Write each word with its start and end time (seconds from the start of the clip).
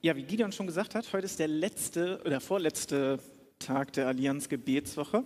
Ja, 0.00 0.14
wie 0.14 0.22
Gideon 0.22 0.52
schon 0.52 0.68
gesagt 0.68 0.94
hat, 0.94 1.12
heute 1.12 1.24
ist 1.24 1.40
der 1.40 1.48
letzte 1.48 2.20
oder 2.24 2.38
vorletzte 2.40 3.18
Tag 3.58 3.92
der 3.94 4.06
Allianz 4.06 4.48
Gebetswoche 4.48 5.24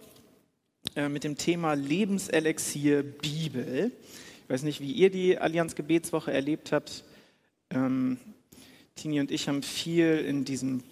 äh, 0.97 1.11
mit 1.11 1.25
dem 1.25 1.37
Thema 1.37 1.75
Lebenselixier 1.75 3.03
Bibel. 3.03 3.93
Ich 4.43 4.49
weiß 4.49 4.63
nicht, 4.63 4.81
wie 4.81 4.91
ihr 4.91 5.11
die 5.11 5.37
Allianz 5.37 5.75
Gebetswoche 5.75 6.33
erlebt 6.33 6.73
habt. 6.73 7.05
Ähm, 7.69 8.17
Tini 8.95 9.21
und 9.21 9.31
ich 9.31 9.47
haben 9.47 9.63
viel 9.63 10.25
in 10.27 10.47
diesem 10.47 10.83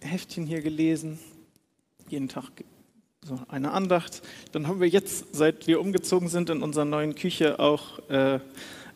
Heftchen 0.00 0.46
hier 0.46 0.62
gelesen. 0.62 1.18
Jeden 2.08 2.28
Tag 2.28 2.52
so 3.20 3.40
eine 3.48 3.72
Andacht. 3.72 4.22
Dann 4.52 4.68
haben 4.68 4.78
wir 4.78 4.88
jetzt, 4.88 5.34
seit 5.34 5.66
wir 5.66 5.80
umgezogen 5.80 6.28
sind 6.28 6.50
in 6.50 6.62
unserer 6.62 6.84
neuen 6.84 7.16
Küche, 7.16 7.58
auch 7.58 7.98
äh, 8.10 8.38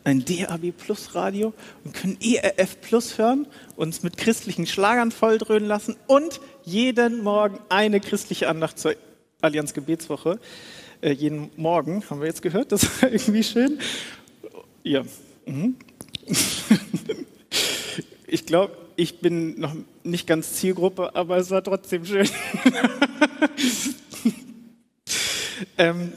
ein 0.09 0.25
DAB 0.25 0.71
Plus 0.71 1.13
Radio 1.13 1.53
und 1.85 1.93
können 1.93 2.17
ERF 2.19 2.81
Plus 2.81 3.19
hören, 3.19 3.45
uns 3.75 4.01
mit 4.01 4.17
christlichen 4.17 4.65
Schlagern 4.65 5.11
volldröhnen 5.11 5.67
lassen 5.67 5.95
und 6.07 6.41
jeden 6.63 7.23
Morgen 7.23 7.59
eine 7.69 7.99
christliche 7.99 8.49
Andacht 8.49 8.79
zur 8.79 8.95
Allianz 9.41 9.73
Gebetswoche. 9.73 10.39
Äh, 11.01 11.11
jeden 11.11 11.51
Morgen, 11.57 12.03
haben 12.09 12.21
wir 12.21 12.27
jetzt 12.27 12.41
gehört, 12.41 12.71
das 12.71 13.01
war 13.01 13.09
irgendwie 13.11 13.43
schön. 13.43 13.77
Ja. 14.83 15.03
Mhm. 15.45 15.75
ich 18.27 18.45
glaube, 18.47 18.75
ich 18.95 19.19
bin 19.19 19.59
noch 19.59 19.75
nicht 20.03 20.25
ganz 20.25 20.53
Zielgruppe, 20.53 21.15
aber 21.15 21.37
es 21.37 21.51
war 21.51 21.63
trotzdem 21.63 22.03
schön. 22.03 22.27
ähm, 25.77 26.13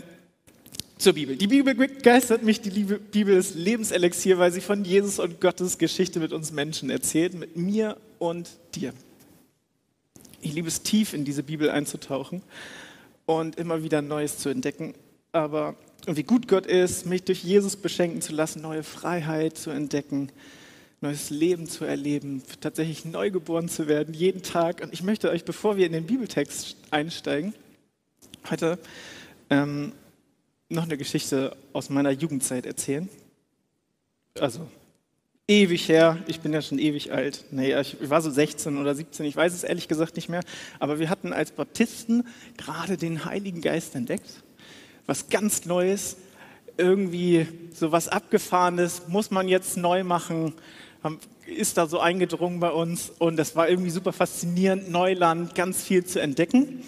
zur 1.02 1.14
Bibel. 1.14 1.36
Die 1.36 1.48
Bibel 1.48 1.74
begeistert 1.74 2.42
mich. 2.42 2.60
Die 2.60 2.84
Bibel 2.84 3.36
ist 3.36 3.54
Lebenselixier, 3.54 4.38
weil 4.38 4.52
sie 4.52 4.60
von 4.60 4.84
Jesus 4.84 5.18
und 5.18 5.40
Gottes 5.40 5.78
Geschichte 5.78 6.20
mit 6.20 6.32
uns 6.32 6.52
Menschen 6.52 6.90
erzählt, 6.90 7.34
mit 7.34 7.56
mir 7.56 7.96
und 8.18 8.50
dir. 8.74 8.92
Ich 10.40 10.52
liebe 10.54 10.68
es 10.68 10.82
tief 10.82 11.12
in 11.12 11.24
diese 11.24 11.42
Bibel 11.42 11.70
einzutauchen 11.70 12.42
und 13.26 13.56
immer 13.56 13.82
wieder 13.82 14.00
Neues 14.00 14.38
zu 14.38 14.48
entdecken. 14.48 14.94
Aber 15.32 15.74
wie 16.06 16.22
gut 16.22 16.46
Gott 16.48 16.66
ist, 16.66 17.06
mich 17.06 17.24
durch 17.24 17.42
Jesus 17.42 17.76
beschenken 17.76 18.22
zu 18.22 18.32
lassen, 18.32 18.62
neue 18.62 18.82
Freiheit 18.82 19.58
zu 19.58 19.70
entdecken, 19.70 20.30
neues 21.00 21.30
Leben 21.30 21.66
zu 21.66 21.84
erleben, 21.84 22.42
tatsächlich 22.60 23.04
neugeboren 23.04 23.68
zu 23.68 23.88
werden, 23.88 24.14
jeden 24.14 24.42
Tag. 24.42 24.82
Und 24.82 24.92
ich 24.92 25.02
möchte 25.02 25.30
euch, 25.30 25.44
bevor 25.44 25.76
wir 25.76 25.86
in 25.86 25.92
den 25.92 26.06
Bibeltext 26.06 26.76
einsteigen, 26.90 27.54
heute 28.48 28.78
ähm, 29.50 29.92
noch 30.72 30.84
eine 30.84 30.96
Geschichte 30.96 31.56
aus 31.72 31.90
meiner 31.90 32.10
Jugendzeit 32.10 32.66
erzählen. 32.66 33.08
Also 34.38 34.66
ewig 35.46 35.88
her, 35.88 36.18
ich 36.26 36.40
bin 36.40 36.52
ja 36.52 36.62
schon 36.62 36.78
ewig 36.78 37.12
alt. 37.12 37.44
Nee, 37.50 37.78
ich 37.80 37.96
war 38.08 38.22
so 38.22 38.30
16 38.30 38.78
oder 38.78 38.94
17, 38.94 39.26
ich 39.26 39.36
weiß 39.36 39.52
es 39.52 39.64
ehrlich 39.64 39.88
gesagt 39.88 40.16
nicht 40.16 40.28
mehr. 40.28 40.42
Aber 40.78 40.98
wir 40.98 41.10
hatten 41.10 41.32
als 41.32 41.52
Baptisten 41.52 42.26
gerade 42.56 42.96
den 42.96 43.24
Heiligen 43.24 43.60
Geist 43.60 43.94
entdeckt. 43.94 44.42
Was 45.06 45.28
ganz 45.28 45.66
Neues, 45.66 46.16
irgendwie 46.78 47.46
so 47.74 47.92
was 47.92 48.08
Abgefahrenes, 48.08 49.08
muss 49.08 49.30
man 49.30 49.48
jetzt 49.48 49.76
neu 49.76 50.04
machen, 50.04 50.54
ist 51.46 51.76
da 51.76 51.86
so 51.86 51.98
eingedrungen 51.98 52.60
bei 52.60 52.70
uns. 52.70 53.10
Und 53.18 53.36
das 53.36 53.56
war 53.56 53.68
irgendwie 53.68 53.90
super 53.90 54.12
faszinierend, 54.12 54.90
Neuland, 54.90 55.54
ganz 55.54 55.82
viel 55.82 56.04
zu 56.04 56.20
entdecken. 56.20 56.82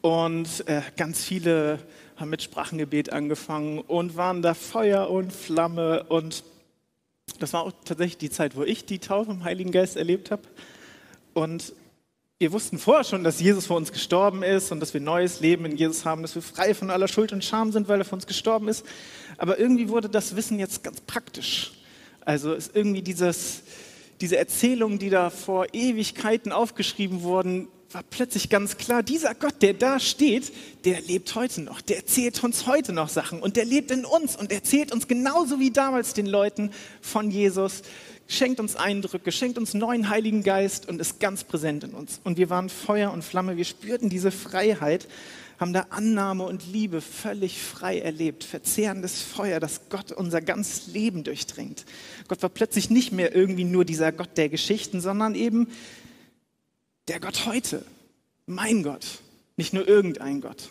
Und 0.00 0.66
äh, 0.68 0.82
ganz 0.96 1.22
viele 1.22 1.78
haben 2.16 2.30
mit 2.30 2.42
Sprachengebet 2.42 3.12
angefangen 3.12 3.80
und 3.80 4.16
waren 4.16 4.42
da 4.42 4.54
Feuer 4.54 5.10
und 5.10 5.32
Flamme. 5.32 6.04
Und 6.04 6.44
das 7.38 7.52
war 7.52 7.62
auch 7.62 7.72
tatsächlich 7.84 8.18
die 8.18 8.30
Zeit, 8.30 8.56
wo 8.56 8.62
ich 8.62 8.84
die 8.84 8.98
Taufe 8.98 9.32
im 9.32 9.44
Heiligen 9.44 9.72
Geist 9.72 9.96
erlebt 9.96 10.30
habe. 10.30 10.42
Und 11.32 11.72
wir 12.38 12.52
wussten 12.52 12.78
vorher 12.78 13.04
schon, 13.04 13.24
dass 13.24 13.40
Jesus 13.40 13.66
für 13.66 13.74
uns 13.74 13.92
gestorben 13.92 14.42
ist 14.42 14.70
und 14.72 14.80
dass 14.80 14.92
wir 14.92 15.00
neues 15.00 15.40
Leben 15.40 15.64
in 15.64 15.76
Jesus 15.76 16.04
haben, 16.04 16.22
dass 16.22 16.34
wir 16.34 16.42
frei 16.42 16.74
von 16.74 16.90
aller 16.90 17.08
Schuld 17.08 17.32
und 17.32 17.44
Scham 17.44 17.72
sind, 17.72 17.88
weil 17.88 18.00
er 18.00 18.04
für 18.04 18.14
uns 18.14 18.26
gestorben 18.26 18.68
ist. 18.68 18.84
Aber 19.38 19.58
irgendwie 19.58 19.88
wurde 19.88 20.08
das 20.08 20.36
Wissen 20.36 20.58
jetzt 20.58 20.82
ganz 20.82 21.00
praktisch. 21.00 21.72
Also 22.24 22.52
ist 22.54 22.74
irgendwie 22.74 23.02
dieses, 23.02 23.62
diese 24.20 24.36
Erzählungen, 24.36 24.98
die 24.98 25.10
da 25.10 25.30
vor 25.30 25.66
Ewigkeiten 25.72 26.52
aufgeschrieben 26.52 27.22
wurden, 27.22 27.68
war 27.94 28.02
plötzlich 28.02 28.48
ganz 28.48 28.76
klar, 28.76 29.04
dieser 29.04 29.34
Gott, 29.34 29.62
der 29.62 29.72
da 29.72 30.00
steht, 30.00 30.52
der 30.84 31.00
lebt 31.00 31.34
heute 31.36 31.60
noch, 31.60 31.80
der 31.80 31.98
erzählt 31.98 32.42
uns 32.42 32.66
heute 32.66 32.92
noch 32.92 33.08
Sachen 33.08 33.40
und 33.40 33.56
der 33.56 33.64
lebt 33.64 33.92
in 33.92 34.04
uns 34.04 34.34
und 34.34 34.50
erzählt 34.50 34.92
uns 34.92 35.06
genauso 35.06 35.60
wie 35.60 35.70
damals 35.70 36.12
den 36.12 36.26
Leuten 36.26 36.72
von 37.00 37.30
Jesus, 37.30 37.82
schenkt 38.26 38.58
uns 38.58 38.74
Eindrücke, 38.74 39.30
schenkt 39.30 39.58
uns 39.58 39.74
neuen 39.74 40.08
Heiligen 40.08 40.42
Geist 40.42 40.88
und 40.88 41.00
ist 41.00 41.20
ganz 41.20 41.44
präsent 41.44 41.84
in 41.84 41.92
uns. 41.92 42.20
Und 42.24 42.36
wir 42.36 42.50
waren 42.50 42.68
Feuer 42.68 43.12
und 43.12 43.22
Flamme, 43.22 43.56
wir 43.56 43.64
spürten 43.64 44.08
diese 44.08 44.32
Freiheit, 44.32 45.06
haben 45.60 45.72
da 45.72 45.86
Annahme 45.90 46.44
und 46.44 46.66
Liebe 46.66 47.00
völlig 47.00 47.62
frei 47.62 48.00
erlebt, 48.00 48.42
verzehrendes 48.42 49.22
Feuer, 49.22 49.60
das 49.60 49.82
Gott 49.88 50.10
unser 50.10 50.40
ganzes 50.40 50.88
Leben 50.88 51.22
durchdringt. 51.22 51.84
Gott 52.26 52.42
war 52.42 52.50
plötzlich 52.50 52.90
nicht 52.90 53.12
mehr 53.12 53.36
irgendwie 53.36 53.62
nur 53.62 53.84
dieser 53.84 54.10
Gott 54.10 54.36
der 54.36 54.48
Geschichten, 54.48 55.00
sondern 55.00 55.36
eben 55.36 55.68
der 57.08 57.20
Gott 57.20 57.46
heute, 57.46 57.84
mein 58.46 58.82
Gott, 58.82 59.06
nicht 59.56 59.72
nur 59.72 59.86
irgendein 59.86 60.40
Gott. 60.40 60.68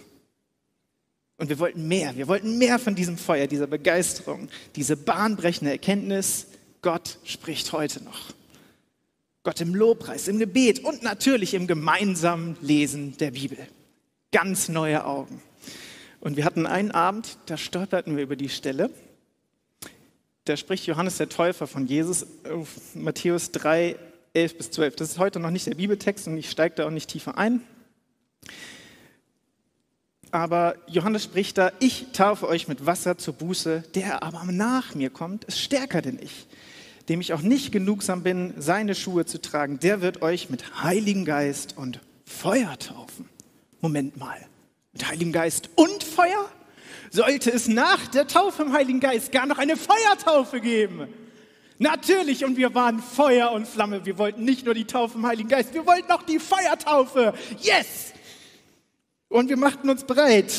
Und 1.37 1.49
wir 1.49 1.59
wollten 1.59 1.87
mehr, 1.87 2.15
wir 2.15 2.27
wollten 2.27 2.57
mehr 2.57 2.79
von 2.79 2.95
diesem 2.95 3.17
Feuer, 3.17 3.47
dieser 3.47 3.67
Begeisterung, 3.67 4.49
diese 4.75 4.95
bahnbrechende 4.95 5.71
Erkenntnis, 5.71 6.47
Gott 6.81 7.17
spricht 7.23 7.71
heute 7.71 8.03
noch. 8.03 8.33
Gott 9.43 9.59
im 9.59 9.75
Lobpreis, 9.75 10.27
im 10.27 10.39
Gebet 10.39 10.79
und 10.79 11.03
natürlich 11.03 11.53
im 11.53 11.67
gemeinsamen 11.67 12.55
Lesen 12.61 13.17
der 13.17 13.31
Bibel. 13.31 13.57
Ganz 14.31 14.69
neue 14.69 15.05
Augen. 15.05 15.41
Und 16.21 16.37
wir 16.37 16.45
hatten 16.45 16.65
einen 16.65 16.91
Abend, 16.91 17.37
da 17.47 17.57
stolperten 17.57 18.15
wir 18.15 18.23
über 18.23 18.37
die 18.37 18.47
Stelle. 18.47 18.89
Da 20.45 20.55
spricht 20.55 20.85
Johannes 20.85 21.17
der 21.17 21.29
Täufer 21.29 21.67
von 21.67 21.87
Jesus, 21.87 22.25
Matthäus 22.93 23.51
3, 23.51 23.97
11 24.33 24.57
bis 24.57 24.71
12. 24.71 24.95
Das 24.95 25.11
ist 25.11 25.19
heute 25.19 25.39
noch 25.39 25.51
nicht 25.51 25.67
der 25.67 25.75
Bibeltext 25.75 26.27
und 26.27 26.37
ich 26.37 26.49
steige 26.49 26.75
da 26.75 26.87
auch 26.87 26.91
nicht 26.91 27.09
tiefer 27.09 27.37
ein. 27.37 27.61
Aber 30.31 30.75
Johannes 30.87 31.23
spricht 31.25 31.59
da, 31.59 31.71
ich 31.79 32.07
taufe 32.13 32.47
euch 32.47 32.67
mit 32.67 32.87
Wasser 32.87 33.19
zur 33.19 33.35
Buße, 33.35 33.83
der 33.93 34.23
aber 34.23 34.43
nach 34.45 34.95
mir 34.95 35.11
kommt, 35.11 35.43
ist 35.45 35.59
stärker 35.59 36.01
denn 36.01 36.17
ich, 36.19 36.47
dem 37.07 37.21
ich 37.21 37.33
auch 37.33 37.41
nicht 37.41 37.71
genugsam 37.71 38.23
bin, 38.23 38.55
seine 38.57 38.95
Schuhe 38.95 39.25
zu 39.25 39.39
tragen. 39.39 39.79
Der 39.79 40.01
wird 40.01 40.23
euch 40.23 40.49
mit 40.49 40.81
Heiligen 40.81 41.23
Geist 41.23 41.77
und 41.77 41.99
Feuer 42.25 42.79
taufen. 42.79 43.29
Moment 43.79 44.17
mal, 44.17 44.39
mit 44.91 45.07
Heiligen 45.07 45.31
Geist 45.31 45.69
und 45.75 46.03
Feuer? 46.03 46.49
Sollte 47.11 47.51
es 47.51 47.67
nach 47.67 48.07
der 48.07 48.25
Taufe 48.25 48.63
im 48.63 48.73
Heiligen 48.73 48.99
Geist 48.99 49.31
gar 49.31 49.45
noch 49.45 49.59
eine 49.59 49.77
Feuertaufe 49.77 50.61
geben? 50.61 51.07
Natürlich, 51.83 52.45
und 52.45 52.55
wir 52.55 52.73
waren 52.73 52.99
Feuer 52.99 53.51
und 53.51 53.67
Flamme. 53.67 54.05
Wir 54.05 54.17
wollten 54.17 54.45
nicht 54.45 54.63
nur 54.63 54.73
die 54.73 54.85
Taufe 54.85 55.17
im 55.17 55.27
Heiligen 55.27 55.49
Geist, 55.49 55.73
wir 55.73 55.85
wollten 55.85 56.09
auch 56.13 56.23
die 56.23 56.39
Feuertaufe. 56.39 57.33
Yes! 57.59 58.13
Und 59.27 59.49
wir 59.49 59.57
machten 59.57 59.89
uns 59.89 60.05
bereit. 60.05 60.53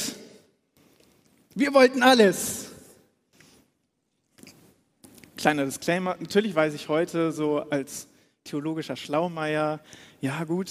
Wir 1.54 1.72
wollten 1.72 2.02
alles. 2.02 2.72
Kleiner 5.38 5.64
Disclaimer, 5.64 6.14
natürlich 6.20 6.54
weiß 6.54 6.74
ich 6.74 6.90
heute 6.90 7.32
so 7.32 7.60
als 7.70 8.06
theologischer 8.44 8.96
Schlaumeier, 8.96 9.80
ja 10.20 10.44
gut, 10.44 10.70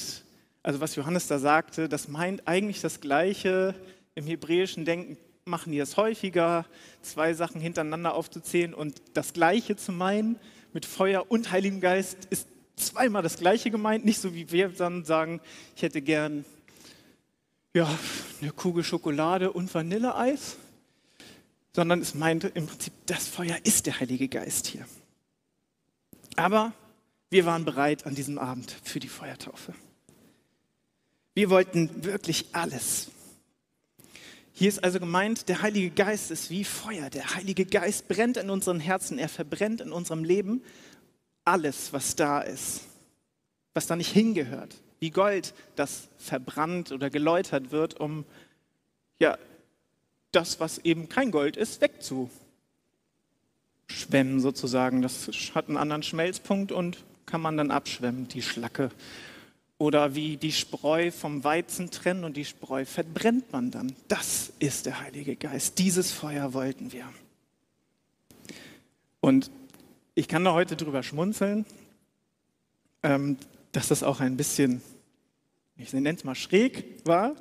also 0.62 0.80
was 0.80 0.96
Johannes 0.96 1.25
da 1.25 1.40
sagte, 1.40 1.90
das 1.90 2.08
meint 2.08 2.47
eigentlich 2.47 2.80
das 2.80 3.02
Gleiche 3.02 3.74
im 4.13 4.28
hebräischen 4.28 4.86
Denken 4.86 5.18
machen 5.46 5.72
die 5.72 5.78
das 5.78 5.98
häufiger, 5.98 6.66
zwei 7.02 7.34
Sachen 7.34 7.59
hintereinander 7.59 8.16
aufzuzählen 8.16 8.74
und 8.74 9.02
das 9.14 9.34
Gleiche 9.34 9.76
zu 9.76 9.92
meinen 9.92 10.38
mit 10.74 10.86
Feuer 10.86 11.30
und 11.30 11.52
Heiligem 11.52 11.81
Geist 11.81 12.26
ist 12.30 12.48
zweimal 12.76 13.22
das 13.22 13.38
Gleiche 13.38 13.70
gemeint, 13.70 14.06
nicht 14.06 14.20
so 14.20 14.34
wie 14.34 14.51
wir 14.51 14.69
dann 14.69 15.06
sagen, 15.06 15.42
ich 15.75 15.81
hätte 15.81 16.01
gern 16.01 16.45
ja, 17.74 17.90
eine 18.42 18.51
Kugel 18.51 18.84
Schokolade 18.84 19.51
und 19.51 19.74
Vanilleeis, 19.74 20.57
sondern 21.75 22.01
es 22.01 22.13
meint 22.13 22.44
im 22.44 22.68
Prinzip, 22.68 22.94
das 23.06 23.28
Feuer 23.28 23.57
ist 23.63 23.86
der 23.86 24.00
Heilige 24.00 24.28
Geist 24.28 24.68
hier. 24.68 24.86
Aber 26.36 26.74
wir 27.30 27.45
waren 27.45 27.66
bereit 27.66 28.06
an 28.06 28.16
diesem 28.16 28.38
Abend 28.38 28.75
für 28.84 29.00
die 29.00 29.07
Feuertaufe. 29.07 29.74
Wir 31.34 31.50
wollten 31.50 32.04
wirklich 32.04 32.45
alles. 32.54 33.10
Hier 34.56 34.70
ist 34.70 34.84
also 34.84 35.00
gemeint, 35.00 35.50
der 35.50 35.64
Heilige 35.64 35.90
Geist 35.90 36.30
ist 36.30 36.52
wie 36.52 36.64
Feuer. 36.64 37.10
Der 37.10 37.34
Heilige 37.34 37.66
Geist 37.66 38.08
brennt 38.08 38.38
in 38.38 38.52
unseren 38.52 38.80
Herzen, 38.80 39.18
er 39.18 39.28
verbrennt 39.28 39.82
in 39.82 39.92
unserem 39.92 40.24
Leben 40.24 40.62
alles, 41.44 41.92
was 41.92 42.16
da 42.16 42.40
ist, 42.40 42.82
was 43.74 43.88
da 43.88 43.96
nicht 43.96 44.12
hingehört. 44.12 44.76
Wie 45.00 45.10
Gold, 45.10 45.56
das 45.76 46.08
verbrannt 46.20 46.92
oder 46.92 47.10
geläutert 47.10 47.72
wird, 47.72 48.00
um 48.00 48.26
ja, 49.20 49.40
das, 50.32 50.60
was 50.60 50.78
eben 50.80 51.10
kein 51.10 51.32
Gold 51.32 51.58
ist, 51.58 51.82
wegzuschwemmen 51.82 54.40
sozusagen. 54.40 55.02
Das 55.02 55.28
hat 55.56 55.68
einen 55.68 55.78
anderen 55.78 56.04
Schmelzpunkt 56.04 56.72
und 56.72 57.04
kann 57.26 57.42
man 57.42 57.58
dann 57.58 57.72
abschwemmen, 57.72 58.28
die 58.28 58.44
Schlacke. 58.44 58.92
Oder 59.78 60.16
wie 60.16 60.38
die 60.38 60.52
Spreu 60.52 61.12
vom 61.12 61.44
Weizen 61.44 61.92
trennen 61.92 62.24
und 62.24 62.38
die 62.38 62.46
Spreu 62.46 62.86
verbrennt 62.86 63.52
man 63.52 63.72
dann. 63.72 63.96
Das 64.08 64.54
ist 64.60 64.86
der 64.86 65.02
Heilige 65.02 65.36
Geist. 65.36 65.80
Dieses 65.80 66.12
Feuer 66.12 66.54
wollten 66.54 66.92
wir. 66.92 67.12
Und 69.20 69.52
ich 70.16 70.28
kann 70.28 70.44
da 70.44 70.54
heute 70.54 70.75
drüber 70.75 71.02
schmunzeln, 71.02 71.66
ähm, 73.02 73.38
dass 73.72 73.88
das 73.88 74.04
auch 74.04 74.20
ein 74.20 74.38
bisschen, 74.38 74.81
ich 75.76 75.92
nenne 75.92 76.14
es 76.14 76.24
mal 76.24 76.36
schräg 76.36 77.06
war, 77.06 77.36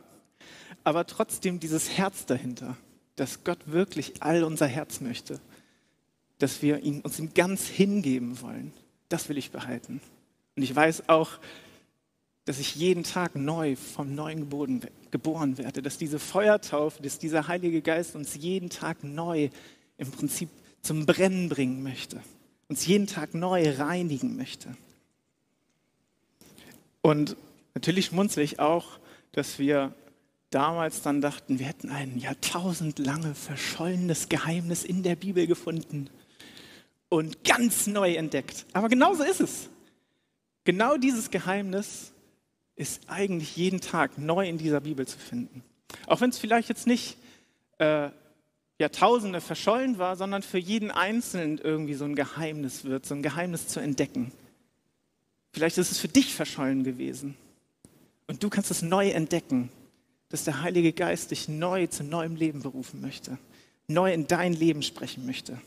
aber 0.85 1.07
trotzdem 1.07 1.61
dieses 1.61 1.91
Herz 1.91 2.27
dahinter, 2.27 2.77
dass 3.17 3.45
Gott 3.45 3.59
wirklich 3.67 4.23
all 4.23 4.43
unser 4.45 4.67
Herz 4.67 5.01
möchte, 5.01 5.41
dass 6.39 6.63
wir 6.63 6.81
ihn, 6.81 7.01
uns 7.03 7.19
ihm 7.19 7.35
ganz 7.35 7.67
hingeben 7.67 8.41
wollen, 8.41 8.73
das 9.09 9.29
will 9.29 9.39
ich 9.39 9.51
behalten. 9.51 10.01
Und 10.57 10.63
ich 10.63 10.75
weiß 10.75 11.09
auch, 11.09 11.39
dass 12.45 12.59
ich 12.59 12.75
jeden 12.75 13.05
Tag 13.05 13.37
neu 13.37 13.77
vom 13.77 14.15
Neuen 14.15 14.41
geboren, 14.41 14.81
geboren 15.11 15.59
werde, 15.59 15.83
dass 15.83 15.99
diese 15.99 16.19
Feuertaufe, 16.19 17.03
dass 17.03 17.19
dieser 17.19 17.47
Heilige 17.49 17.83
Geist 17.83 18.17
uns 18.17 18.35
jeden 18.35 18.69
Tag 18.69 19.05
neu 19.05 19.51
im 19.97 20.11
Prinzip 20.11 20.49
zum 20.81 21.07
Brennen 21.07 21.49
bringen 21.49 21.83
möchte, 21.83 22.21
uns 22.69 22.87
jeden 22.87 23.07
Tag 23.07 23.35
neu 23.35 23.71
reinigen 23.77 24.37
möchte. 24.37 24.77
Und 27.01 27.37
natürlich 27.75 28.07
schmunzle 28.07 28.43
ich 28.43 28.59
auch, 28.59 28.99
dass 29.33 29.59
wir 29.59 29.95
damals 30.51 31.03
dann 31.03 31.21
dachten, 31.21 31.59
wir 31.59 31.67
hätten 31.67 31.91
ein 31.91 32.19
jahrtausendlange 32.19 33.35
verschollenes 33.35 34.29
Geheimnis 34.29 34.85
in 34.85 35.03
der 35.03 35.17
Bibel 35.17 35.47
gefunden 35.47 36.11
und 37.09 37.45
ganz 37.45 37.87
neu 37.87 38.15
entdeckt. 38.15 38.67
Aber 38.73 38.89
genauso 38.89 39.23
ist 39.23 39.41
es. 39.41 39.69
Genau 40.65 40.97
dieses 40.97 41.31
Geheimnis 41.31 42.12
ist 42.77 43.03
eigentlich 43.09 43.57
jeden 43.57 43.81
Tag 43.81 44.19
neu 44.19 44.49
in 44.49 44.59
dieser 44.59 44.81
Bibel 44.81 45.07
zu 45.07 45.19
finden. 45.19 45.63
Auch 46.07 46.21
wenn 46.21 46.31
es 46.31 46.39
vielleicht 46.39 46.69
jetzt 46.69 46.87
nicht 46.87 47.17
äh, 47.79 48.11
Jahrtausende 48.79 49.41
verschollen 49.41 49.99
war, 49.99 50.17
sondern 50.17 50.43
für 50.43 50.59
jeden 50.59 50.91
Einzelnen 50.91 51.59
irgendwie 51.59 51.95
so 51.95 52.05
ein 52.05 52.15
Geheimnis 52.15 52.85
wird, 52.85 53.07
so 53.07 53.15
ein 53.15 53.23
Geheimnis 53.23 53.69
zu 53.69 53.81
entdecken. 53.81 54.33
Vielleicht 55.53 55.79
ist 55.79 55.93
es 55.93 55.99
für 55.99 56.09
dich 56.09 56.35
verschollen 56.35 56.83
gewesen. 56.83 57.37
Und 58.27 58.43
du 58.43 58.49
kannst 58.49 58.71
es 58.71 58.83
neu 58.83 59.11
entdecken 59.11 59.71
dass 60.33 60.45
der 60.45 60.63
Heilige 60.63 60.95
Geist 60.95 61.31
dich 61.31 61.47
neu 61.47 61.89
zu 61.89 62.05
neuem 62.05 62.37
Leben 62.37 62.63
berufen 62.63 63.03
möchte, 63.03 63.37
neu 63.87 64.15
in 64.15 64.27
dein 64.27 64.55
Leben 64.55 64.83
sprechen 64.83 65.27
möchte. 65.27 65.61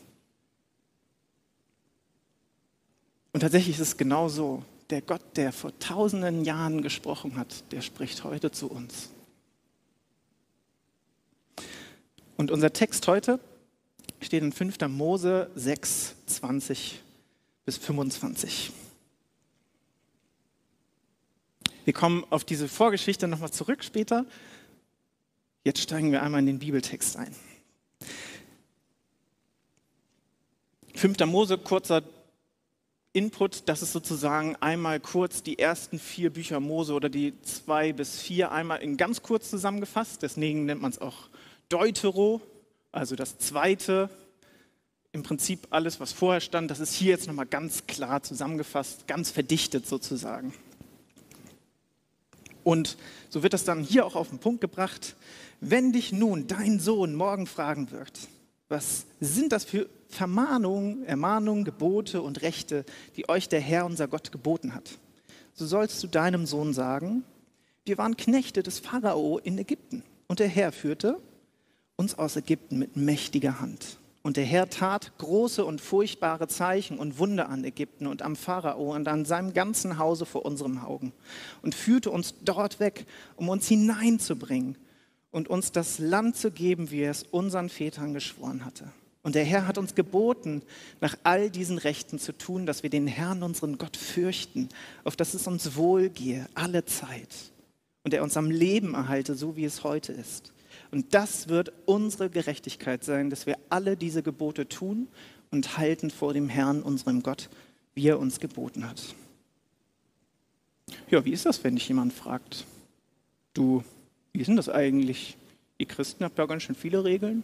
Und 3.32 3.40
tatsächlich 3.40 3.76
ist 3.76 3.82
es 3.82 3.96
genau 3.96 4.28
so. 4.28 4.64
Der 4.90 5.02
Gott, 5.02 5.36
der 5.36 5.52
vor 5.52 5.76
tausenden 5.78 6.44
Jahren 6.44 6.82
gesprochen 6.82 7.36
hat, 7.36 7.72
der 7.72 7.82
spricht 7.82 8.24
heute 8.24 8.50
zu 8.52 8.70
uns. 8.70 9.10
Und 12.36 12.50
unser 12.50 12.72
Text 12.72 13.08
heute 13.08 13.40
steht 14.20 14.42
in 14.42 14.52
5. 14.52 14.78
Mose 14.88 15.50
6, 15.54 16.14
20 16.26 17.02
bis 17.64 17.78
25. 17.78 18.72
Wir 21.84 21.92
kommen 21.92 22.24
auf 22.30 22.44
diese 22.44 22.68
Vorgeschichte 22.68 23.26
nochmal 23.26 23.50
zurück 23.50 23.82
später, 23.82 24.26
Jetzt 25.66 25.80
steigen 25.80 26.12
wir 26.12 26.22
einmal 26.22 26.38
in 26.38 26.46
den 26.46 26.58
Bibeltext 26.60 27.16
ein. 27.16 27.34
5. 30.94 31.18
Mose, 31.26 31.58
kurzer 31.58 32.04
Input, 33.16 33.66
das 33.66 33.80
ist 33.80 33.92
sozusagen 33.92 34.56
einmal 34.56 35.00
kurz 35.00 35.42
die 35.42 35.58
ersten 35.58 35.98
vier 35.98 36.28
Bücher 36.28 36.60
Mose 36.60 36.92
oder 36.92 37.08
die 37.08 37.32
zwei 37.40 37.94
bis 37.94 38.20
vier 38.20 38.52
einmal 38.52 38.82
in 38.82 38.98
ganz 38.98 39.22
kurz 39.22 39.48
zusammengefasst. 39.48 40.20
Deswegen 40.20 40.66
nennt 40.66 40.82
man 40.82 40.90
es 40.90 41.00
auch 41.00 41.30
Deutero, 41.70 42.42
also 42.92 43.16
das 43.16 43.38
zweite. 43.38 44.10
Im 45.12 45.22
Prinzip 45.22 45.66
alles, 45.70 45.98
was 45.98 46.12
vorher 46.12 46.42
stand, 46.42 46.70
das 46.70 46.78
ist 46.78 46.92
hier 46.92 47.12
jetzt 47.12 47.26
nochmal 47.26 47.46
ganz 47.46 47.86
klar 47.86 48.22
zusammengefasst, 48.22 49.06
ganz 49.06 49.30
verdichtet 49.30 49.86
sozusagen. 49.86 50.52
Und 52.64 52.98
so 53.30 53.42
wird 53.42 53.54
das 53.54 53.64
dann 53.64 53.82
hier 53.82 54.04
auch 54.04 54.14
auf 54.14 54.28
den 54.28 54.40
Punkt 54.40 54.60
gebracht. 54.60 55.16
Wenn 55.62 55.90
dich 55.90 56.12
nun 56.12 56.48
dein 56.48 56.80
Sohn 56.80 57.14
morgen 57.14 57.46
fragen 57.46 57.90
wird, 57.92 58.12
was 58.68 59.06
sind 59.20 59.52
das 59.52 59.64
für 59.64 59.88
Vermahnungen, 60.08 61.04
Ermahnungen, 61.04 61.64
Gebote 61.64 62.22
und 62.22 62.42
Rechte, 62.42 62.84
die 63.16 63.28
euch 63.28 63.48
der 63.48 63.60
Herr, 63.60 63.86
unser 63.86 64.08
Gott, 64.08 64.32
geboten 64.32 64.74
hat, 64.74 64.98
so 65.54 65.66
sollst 65.66 66.02
du 66.02 66.06
deinem 66.06 66.46
Sohn 66.46 66.74
sagen, 66.74 67.24
wir 67.84 67.98
waren 67.98 68.16
Knechte 68.16 68.62
des 68.62 68.78
Pharao 68.78 69.38
in 69.38 69.58
Ägypten 69.58 70.02
und 70.26 70.40
der 70.40 70.48
Herr 70.48 70.72
führte 70.72 71.18
uns 71.96 72.18
aus 72.18 72.36
Ägypten 72.36 72.78
mit 72.78 72.96
mächtiger 72.96 73.60
Hand. 73.60 73.98
Und 74.22 74.36
der 74.36 74.44
Herr 74.44 74.68
tat 74.68 75.12
große 75.18 75.64
und 75.64 75.80
furchtbare 75.80 76.48
Zeichen 76.48 76.98
und 76.98 77.20
Wunder 77.20 77.48
an 77.48 77.62
Ägypten 77.62 78.08
und 78.08 78.22
am 78.22 78.34
Pharao 78.34 78.92
und 78.92 79.06
an 79.06 79.24
seinem 79.24 79.52
ganzen 79.52 79.98
Hause 79.98 80.26
vor 80.26 80.44
unserem 80.44 80.78
Augen 80.78 81.12
und 81.62 81.76
führte 81.76 82.10
uns 82.10 82.34
dort 82.42 82.80
weg, 82.80 83.06
um 83.36 83.48
uns 83.48 83.68
hineinzubringen 83.68 84.76
und 85.30 85.48
uns 85.48 85.70
das 85.70 86.00
Land 86.00 86.36
zu 86.36 86.50
geben, 86.50 86.90
wie 86.90 87.02
er 87.02 87.12
es 87.12 87.22
unseren 87.22 87.68
Vätern 87.68 88.14
geschworen 88.14 88.64
hatte. 88.64 88.90
Und 89.26 89.34
der 89.34 89.42
Herr 89.42 89.66
hat 89.66 89.76
uns 89.76 89.96
geboten, 89.96 90.62
nach 91.00 91.18
all 91.24 91.50
diesen 91.50 91.78
Rechten 91.78 92.20
zu 92.20 92.30
tun, 92.30 92.64
dass 92.64 92.84
wir 92.84 92.90
den 92.90 93.08
Herrn, 93.08 93.42
unseren 93.42 93.76
Gott, 93.76 93.96
fürchten, 93.96 94.68
auf 95.02 95.16
dass 95.16 95.34
es 95.34 95.48
uns 95.48 95.74
wohlgehe, 95.74 96.48
alle 96.54 96.84
Zeit. 96.84 97.34
Und 98.04 98.14
er 98.14 98.22
uns 98.22 98.36
am 98.36 98.52
Leben 98.52 98.94
erhalte, 98.94 99.34
so 99.34 99.56
wie 99.56 99.64
es 99.64 99.82
heute 99.82 100.12
ist. 100.12 100.52
Und 100.92 101.12
das 101.12 101.48
wird 101.48 101.72
unsere 101.86 102.30
Gerechtigkeit 102.30 103.02
sein, 103.02 103.28
dass 103.28 103.46
wir 103.46 103.58
alle 103.68 103.96
diese 103.96 104.22
Gebote 104.22 104.68
tun 104.68 105.08
und 105.50 105.76
halten 105.76 106.10
vor 106.10 106.32
dem 106.32 106.48
Herrn, 106.48 106.80
unserem 106.80 107.24
Gott, 107.24 107.48
wie 107.94 108.06
er 108.06 108.20
uns 108.20 108.38
geboten 108.38 108.88
hat. 108.88 109.02
Ja, 111.10 111.24
wie 111.24 111.32
ist 111.32 111.46
das, 111.46 111.64
wenn 111.64 111.74
dich 111.74 111.88
jemand 111.88 112.12
fragt, 112.12 112.64
du 113.54 113.82
wie 114.32 114.44
denn 114.44 114.54
das 114.54 114.68
eigentlich? 114.68 115.36
Ihr 115.78 115.86
Christen 115.86 116.22
habt 116.22 116.38
ja 116.38 116.46
ganz 116.46 116.62
schön 116.62 116.76
viele 116.76 117.02
Regeln. 117.02 117.42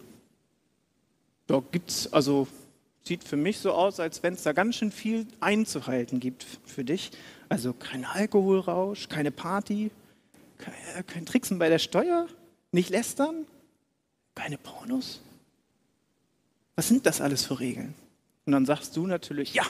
Da 1.53 1.61
gibt 1.71 1.91
es, 1.91 2.11
also 2.11 2.47
sieht 3.03 3.23
für 3.23 3.35
mich 3.35 3.59
so 3.59 3.73
aus, 3.73 3.99
als 3.99 4.23
wenn 4.23 4.33
es 4.33 4.41
da 4.41 4.53
ganz 4.53 4.75
schön 4.77 4.91
viel 4.91 5.27
einzuhalten 5.39 6.19
gibt 6.19 6.47
für 6.65 6.83
dich. 6.83 7.11
Also 7.47 7.73
kein 7.73 8.05
Alkoholrausch, 8.05 9.07
keine 9.07 9.29
Party, 9.29 9.91
kein, 10.57 11.05
kein 11.05 11.25
Tricksen 11.27 11.59
bei 11.59 11.69
der 11.69 11.77
Steuer, 11.77 12.25
nicht 12.71 12.89
lästern, 12.89 13.45
keine 14.33 14.57
Pornos. 14.57 15.21
Was 16.75 16.87
sind 16.87 17.05
das 17.05 17.21
alles 17.21 17.45
für 17.45 17.59
Regeln? 17.59 17.93
Und 18.47 18.53
dann 18.53 18.65
sagst 18.65 18.97
du 18.97 19.05
natürlich, 19.05 19.53
ja, 19.53 19.67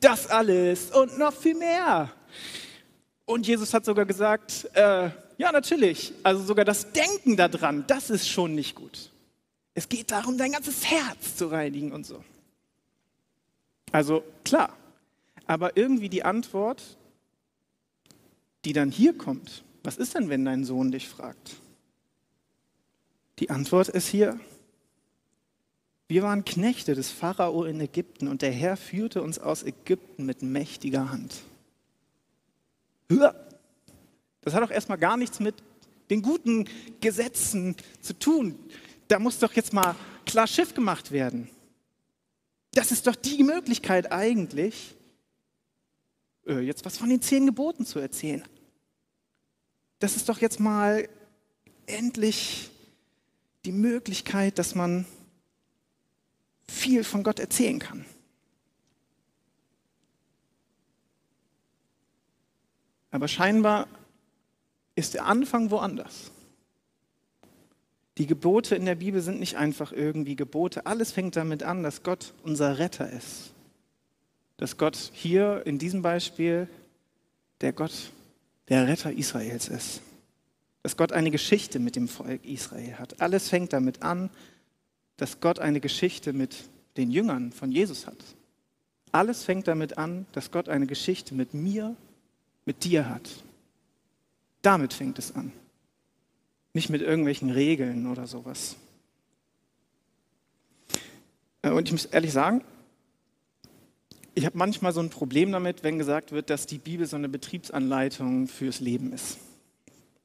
das 0.00 0.28
alles 0.28 0.92
und 0.92 1.18
noch 1.18 1.34
viel 1.34 1.56
mehr. 1.56 2.10
Und 3.26 3.46
Jesus 3.46 3.74
hat 3.74 3.84
sogar 3.84 4.06
gesagt, 4.06 4.66
äh, 4.72 5.10
ja, 5.36 5.52
natürlich. 5.52 6.14
Also 6.22 6.42
sogar 6.42 6.64
das 6.64 6.90
Denken 6.90 7.36
daran, 7.36 7.84
das 7.86 8.08
ist 8.08 8.30
schon 8.30 8.54
nicht 8.54 8.74
gut. 8.74 9.10
Es 9.78 9.88
geht 9.88 10.10
darum, 10.10 10.36
dein 10.36 10.50
ganzes 10.50 10.84
Herz 10.90 11.36
zu 11.36 11.46
reinigen 11.46 11.92
und 11.92 12.04
so. 12.04 12.24
Also 13.92 14.24
klar. 14.42 14.76
Aber 15.46 15.76
irgendwie 15.76 16.08
die 16.08 16.24
Antwort, 16.24 16.98
die 18.64 18.72
dann 18.72 18.90
hier 18.90 19.16
kommt, 19.16 19.62
was 19.84 19.96
ist 19.96 20.16
denn, 20.16 20.30
wenn 20.30 20.44
dein 20.44 20.64
Sohn 20.64 20.90
dich 20.90 21.08
fragt? 21.08 21.60
Die 23.38 23.50
Antwort 23.50 23.88
ist 23.88 24.08
hier, 24.08 24.40
wir 26.08 26.24
waren 26.24 26.44
Knechte 26.44 26.96
des 26.96 27.12
Pharao 27.12 27.62
in 27.62 27.80
Ägypten 27.80 28.26
und 28.26 28.42
der 28.42 28.50
Herr 28.50 28.76
führte 28.76 29.22
uns 29.22 29.38
aus 29.38 29.62
Ägypten 29.62 30.26
mit 30.26 30.42
mächtiger 30.42 31.12
Hand. 31.12 31.36
Das 33.06 34.54
hat 34.54 34.60
doch 34.64 34.72
erstmal 34.72 34.98
gar 34.98 35.16
nichts 35.16 35.38
mit 35.38 35.54
den 36.10 36.20
guten 36.20 36.64
Gesetzen 37.00 37.76
zu 38.00 38.18
tun. 38.18 38.58
Da 39.08 39.18
muss 39.18 39.38
doch 39.38 39.52
jetzt 39.54 39.72
mal 39.72 39.96
klar 40.26 40.46
Schiff 40.46 40.74
gemacht 40.74 41.10
werden. 41.10 41.48
Das 42.72 42.92
ist 42.92 43.06
doch 43.06 43.16
die 43.16 43.42
Möglichkeit 43.42 44.12
eigentlich, 44.12 44.94
äh, 46.46 46.60
jetzt 46.60 46.84
was 46.84 46.98
von 46.98 47.08
den 47.08 47.22
zehn 47.22 47.46
Geboten 47.46 47.86
zu 47.86 47.98
erzählen. 47.98 48.44
Das 49.98 50.14
ist 50.14 50.28
doch 50.28 50.38
jetzt 50.38 50.60
mal 50.60 51.08
endlich 51.86 52.70
die 53.64 53.72
Möglichkeit, 53.72 54.58
dass 54.58 54.74
man 54.74 55.06
viel 56.68 57.02
von 57.02 57.22
Gott 57.22 57.40
erzählen 57.40 57.78
kann. 57.78 58.04
Aber 63.10 63.26
scheinbar 63.26 63.88
ist 64.94 65.14
der 65.14 65.24
Anfang 65.24 65.70
woanders. 65.70 66.30
Die 68.18 68.26
Gebote 68.26 68.74
in 68.74 68.84
der 68.84 68.96
Bibel 68.96 69.20
sind 69.20 69.38
nicht 69.38 69.56
einfach 69.56 69.92
irgendwie 69.92 70.34
Gebote. 70.34 70.86
Alles 70.86 71.12
fängt 71.12 71.36
damit 71.36 71.62
an, 71.62 71.84
dass 71.84 72.02
Gott 72.02 72.34
unser 72.42 72.78
Retter 72.78 73.10
ist. 73.10 73.54
dass 74.56 74.76
Gott 74.76 75.12
hier 75.14 75.62
in 75.66 75.78
diesem 75.78 76.02
Beispiel 76.02 76.68
der 77.60 77.72
Gott, 77.72 78.10
der 78.68 78.88
Retter 78.88 79.12
Israels 79.12 79.68
ist. 79.68 80.02
Dass 80.82 80.96
Gott 80.96 81.12
eine 81.12 81.30
Geschichte 81.30 81.78
mit 81.78 81.94
dem 81.94 82.08
Volk 82.08 82.44
Israel 82.44 82.98
hat. 82.98 83.20
Alles 83.20 83.48
fängt 83.48 83.72
damit 83.72 84.02
an, 84.02 84.30
dass 85.16 85.38
Gott 85.38 85.60
eine 85.60 85.78
Geschichte 85.78 86.32
mit 86.32 86.56
den 86.96 87.12
Jüngern 87.12 87.52
von 87.52 87.70
Jesus 87.70 88.08
hat. 88.08 88.18
Alles 89.12 89.44
fängt 89.44 89.68
damit 89.68 89.96
an, 89.96 90.26
dass 90.32 90.50
Gott 90.50 90.68
eine 90.68 90.88
Geschichte 90.88 91.36
mit 91.36 91.54
mir, 91.54 91.94
mit 92.64 92.82
dir 92.82 93.08
hat. 93.08 93.30
Damit 94.62 94.92
fängt 94.92 95.20
es 95.20 95.36
an. 95.36 95.52
Nicht 96.74 96.90
mit 96.90 97.02
irgendwelchen 97.02 97.50
Regeln 97.50 98.06
oder 98.06 98.26
sowas. 98.26 98.76
Äh, 101.62 101.70
und 101.70 101.86
ich 101.88 101.92
muss 101.92 102.04
ehrlich 102.04 102.32
sagen, 102.32 102.62
ich 104.34 104.46
habe 104.46 104.56
manchmal 104.56 104.92
so 104.92 105.00
ein 105.00 105.10
Problem 105.10 105.50
damit, 105.50 105.82
wenn 105.82 105.98
gesagt 105.98 106.30
wird, 106.30 106.50
dass 106.50 106.66
die 106.66 106.78
Bibel 106.78 107.06
so 107.06 107.16
eine 107.16 107.28
Betriebsanleitung 107.28 108.46
fürs 108.46 108.78
Leben 108.78 109.12
ist. 109.12 109.38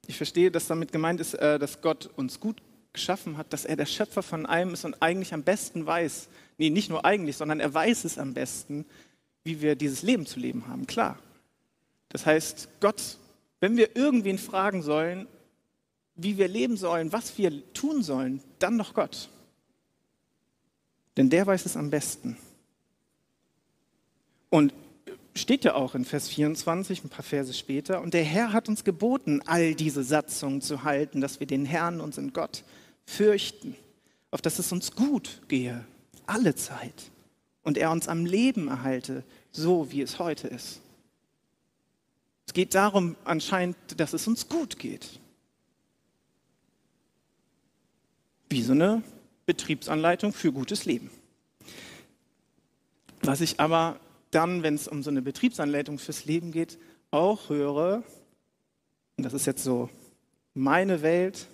Ich 0.06 0.18
verstehe, 0.18 0.52
dass 0.52 0.68
damit 0.68 0.92
gemeint 0.92 1.20
ist, 1.20 1.34
äh, 1.34 1.58
dass 1.58 1.82
Gott 1.82 2.10
uns 2.16 2.40
gut 2.40 2.62
geschaffen 2.92 3.38
hat, 3.38 3.52
dass 3.52 3.66
er 3.66 3.76
der 3.76 3.88
Schöpfer 3.88 4.22
von 4.22 4.46
allem 4.46 4.74
ist 4.74 4.86
und 4.86 5.02
eigentlich 5.02 5.34
am 5.34 5.44
besten 5.44 5.86
weiß, 5.86 6.30
nee, 6.60 6.70
nicht 6.70 6.90
nur 6.90 7.06
eigentlich, 7.06 7.38
sondern 7.38 7.60
er 7.60 7.74
weiß 7.74 8.04
es 8.04 8.20
am 8.20 8.34
besten, 8.34 8.86
wie 9.44 9.62
wir 9.62 9.76
dieses 9.76 10.04
Leben 10.04 10.26
zu 10.26 10.40
leben 10.40 10.68
haben. 10.68 10.86
Klar. 10.86 11.18
Das 12.10 12.26
heißt, 12.26 12.70
Gott, 12.80 13.18
wenn 13.60 13.78
wir 13.78 13.96
irgendwen 13.96 14.38
fragen 14.38 14.84
sollen, 14.84 15.28
wie 16.16 16.38
wir 16.38 16.48
leben 16.48 16.78
sollen, 16.78 17.12
was 17.12 17.38
wir 17.38 17.74
tun 17.74 18.04
sollen, 18.04 18.42
dann 18.60 18.78
doch 18.78 18.94
Gott. 18.94 19.30
Denn 21.18 21.30
der 21.30 21.46
weiß 21.46 21.66
es 21.66 21.78
am 21.78 21.90
besten. 21.90 22.38
Und 24.50 24.74
steht 25.36 25.64
ja 25.64 25.76
auch 25.76 25.96
in 25.96 26.06
Vers 26.06 26.30
24, 26.30 27.04
ein 27.04 27.10
paar 27.10 27.24
Verse 27.24 27.54
später, 27.54 28.02
und 28.02 28.14
der 28.14 28.24
Herr 28.24 28.54
hat 28.54 28.70
uns 28.70 28.84
geboten, 28.84 29.42
all 29.46 29.74
diese 29.74 30.04
Satzungen 30.04 30.62
zu 30.62 30.84
halten, 30.84 31.22
dass 31.22 31.40
wir 31.40 31.48
den 31.48 31.66
Herrn, 31.66 32.02
unseren 32.02 32.34
Gott, 32.34 32.64
fürchten, 33.06 33.76
auf 34.32 34.42
dass 34.42 34.60
es 34.60 34.72
uns 34.72 34.96
gut 34.96 35.42
gehe, 35.48 35.84
alle 36.26 36.56
Zeit, 36.56 37.12
und 37.64 37.78
er 37.78 37.92
uns 37.92 38.08
am 38.08 38.26
Leben 38.26 38.68
erhalte, 38.68 39.24
so 39.52 39.92
wie 39.92 40.02
es 40.02 40.20
heute 40.20 40.48
ist. 40.48 40.82
Es 42.46 42.54
geht 42.54 42.76
darum 42.76 43.16
anscheinend, 43.24 43.78
dass 43.98 44.14
es 44.14 44.28
uns 44.28 44.50
gut 44.50 44.78
geht. 44.78 45.20
Wie 48.54 48.62
so 48.62 48.74
eine 48.74 49.02
Betriebsanleitung 49.48 50.32
für 50.32 50.52
gutes 50.52 50.86
Leben. 50.86 51.10
Was 53.24 53.42
ich 53.42 53.60
aber 53.60 54.00
dann, 54.30 54.62
wenn 54.62 54.76
es 54.76 54.88
um 54.88 55.02
so 55.02 55.10
eine 55.10 55.24
Betriebsanleitung 55.24 55.98
fürs 55.98 56.26
Leben 56.26 56.52
geht, 56.52 56.78
auch 57.10 57.50
höre, 57.50 58.04
und 59.18 59.24
das 59.24 59.34
ist 59.34 59.48
jetzt 59.48 59.64
so 59.64 59.90
meine 60.54 61.02
Welt, 61.02 61.48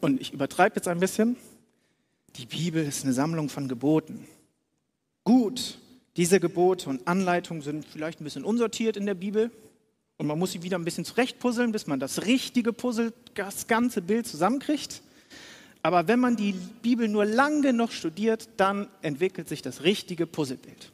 und 0.00 0.20
ich 0.20 0.32
übertreibe 0.32 0.76
jetzt 0.76 0.86
ein 0.86 1.00
bisschen, 1.00 1.36
die 2.36 2.46
Bibel 2.46 2.86
ist 2.86 3.02
eine 3.02 3.14
Sammlung 3.14 3.48
von 3.48 3.66
Geboten. 3.66 4.28
Gut, 5.24 5.76
diese 6.16 6.38
Gebote 6.38 6.88
und 6.88 7.08
Anleitungen 7.08 7.64
sind 7.64 7.84
vielleicht 7.84 8.20
ein 8.20 8.24
bisschen 8.24 8.44
unsortiert 8.44 8.96
in 8.96 9.06
der 9.06 9.14
Bibel 9.14 9.50
und 10.16 10.26
man 10.26 10.38
muss 10.38 10.52
sie 10.52 10.62
wieder 10.62 10.78
ein 10.78 10.84
bisschen 10.84 11.04
zurechtpuzzeln, 11.04 11.72
bis 11.72 11.86
man 11.86 12.00
das 12.00 12.22
richtige 12.22 12.72
Puzzle, 12.72 13.12
das 13.34 13.66
ganze 13.66 14.00
Bild 14.00 14.26
zusammenkriegt. 14.26 15.02
Aber 15.82 16.08
wenn 16.08 16.20
man 16.20 16.36
die 16.36 16.52
Bibel 16.82 17.08
nur 17.08 17.24
lang 17.24 17.62
genug 17.62 17.92
studiert, 17.92 18.48
dann 18.56 18.88
entwickelt 19.02 19.48
sich 19.48 19.60
das 19.60 19.82
richtige 19.82 20.26
Puzzlebild. 20.26 20.92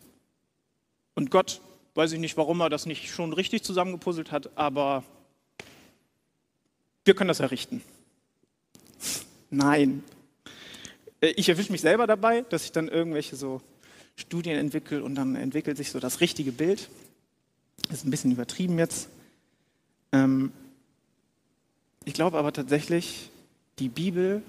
Und 1.14 1.30
Gott, 1.30 1.60
weiß 1.94 2.12
ich 2.12 2.18
nicht, 2.18 2.36
warum 2.36 2.60
er 2.60 2.70
das 2.70 2.86
nicht 2.86 3.10
schon 3.10 3.32
richtig 3.32 3.62
zusammengepuzzelt 3.62 4.32
hat, 4.32 4.56
aber 4.56 5.04
wir 7.04 7.14
können 7.14 7.28
das 7.28 7.40
errichten. 7.40 7.82
Nein. 9.50 10.02
Äh, 11.20 11.28
ich 11.36 11.48
erwische 11.48 11.72
mich 11.72 11.80
selber 11.80 12.06
dabei, 12.06 12.42
dass 12.42 12.64
ich 12.64 12.72
dann 12.72 12.88
irgendwelche 12.88 13.36
so 13.36 13.60
Studien 14.16 14.56
entwickle 14.56 15.02
und 15.02 15.14
dann 15.14 15.36
entwickelt 15.36 15.76
sich 15.76 15.90
so 15.90 16.00
das 16.00 16.20
richtige 16.20 16.52
Bild. 16.52 16.88
Das 17.90 17.98
ist 17.98 18.06
ein 18.06 18.10
bisschen 18.10 18.30
übertrieben 18.30 18.78
jetzt. 18.78 19.08
Ähm 20.12 20.52
ich 22.04 22.14
glaube 22.14 22.38
aber 22.38 22.52
tatsächlich, 22.52 23.30
die 23.80 23.88
Bibel 23.88 24.42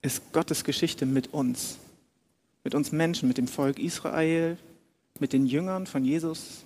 ist 0.00 0.32
Gottes 0.32 0.64
Geschichte 0.64 1.06
mit 1.06 1.34
uns, 1.34 1.78
mit 2.64 2.74
uns 2.74 2.92
Menschen, 2.92 3.28
mit 3.28 3.36
dem 3.36 3.48
Volk 3.48 3.78
Israel, 3.78 4.56
mit 5.18 5.32
den 5.32 5.44
Jüngern 5.44 5.86
von 5.86 6.04
Jesus 6.04 6.64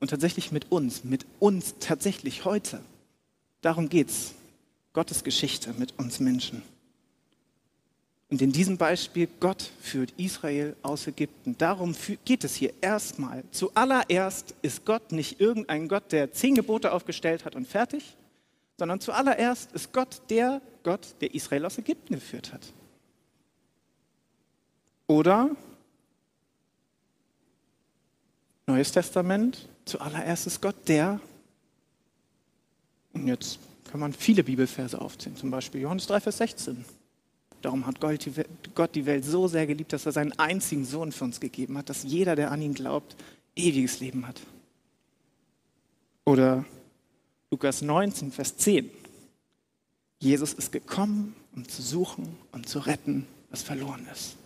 und 0.00 0.10
tatsächlich 0.10 0.50
mit 0.50 0.70
uns, 0.72 1.04
mit 1.04 1.26
uns 1.38 1.76
tatsächlich 1.78 2.44
heute. 2.44 2.80
Darum 3.62 3.88
geht's. 3.88 4.34
Gottes 4.92 5.22
Geschichte 5.22 5.72
mit 5.78 5.96
uns 6.00 6.18
Menschen. 6.18 6.62
Und 8.30 8.40
in 8.40 8.52
diesem 8.52 8.76
Beispiel, 8.78 9.28
Gott 9.40 9.70
führt 9.80 10.12
Israel 10.16 10.76
aus 10.82 11.08
Ägypten. 11.08 11.58
Darum 11.58 11.96
geht 12.24 12.44
es 12.44 12.54
hier 12.54 12.72
erstmal. 12.80 13.42
Zuallererst 13.50 14.54
ist 14.62 14.84
Gott 14.84 15.10
nicht 15.10 15.40
irgendein 15.40 15.88
Gott, 15.88 16.12
der 16.12 16.32
zehn 16.32 16.54
Gebote 16.54 16.92
aufgestellt 16.92 17.44
hat 17.44 17.56
und 17.56 17.66
fertig, 17.66 18.16
sondern 18.78 19.00
zuallererst 19.00 19.72
ist 19.72 19.92
Gott 19.92 20.22
der 20.30 20.62
Gott, 20.84 21.14
der 21.20 21.34
Israel 21.34 21.66
aus 21.66 21.76
Ägypten 21.76 22.14
geführt 22.14 22.52
hat. 22.52 22.72
Oder 25.08 25.50
Neues 28.70 28.92
Testament, 28.92 29.68
zuallererst 29.84 30.46
ist 30.46 30.62
Gott 30.62 30.76
der, 30.86 31.20
und 33.12 33.26
jetzt 33.26 33.58
kann 33.90 33.98
man 33.98 34.12
viele 34.12 34.44
Bibelverse 34.44 35.00
aufzählen, 35.00 35.34
zum 35.36 35.50
Beispiel 35.50 35.80
Johannes 35.80 36.06
3, 36.06 36.20
Vers 36.20 36.36
16. 36.38 36.84
Darum 37.62 37.86
hat 37.86 38.00
Gott 38.00 38.94
die 38.94 39.06
Welt 39.06 39.24
so 39.24 39.46
sehr 39.48 39.66
geliebt, 39.66 39.92
dass 39.92 40.06
er 40.06 40.12
seinen 40.12 40.32
einzigen 40.38 40.84
Sohn 40.84 41.12
für 41.12 41.24
uns 41.24 41.40
gegeben 41.40 41.76
hat, 41.76 41.88
dass 41.90 42.04
jeder, 42.04 42.36
der 42.36 42.50
an 42.50 42.62
ihn 42.62 42.74
glaubt, 42.74 43.16
ewiges 43.54 44.00
Leben 44.00 44.26
hat. 44.26 44.40
Oder 46.24 46.64
Lukas 47.50 47.82
19, 47.82 48.32
Vers 48.32 48.56
10. 48.56 48.90
Jesus 50.20 50.52
ist 50.52 50.72
gekommen, 50.72 51.34
um 51.54 51.68
zu 51.68 51.82
suchen 51.82 52.36
und 52.52 52.68
zu 52.68 52.78
retten, 52.78 53.26
was 53.50 53.62
verloren 53.62 54.06
ist. 54.12 54.36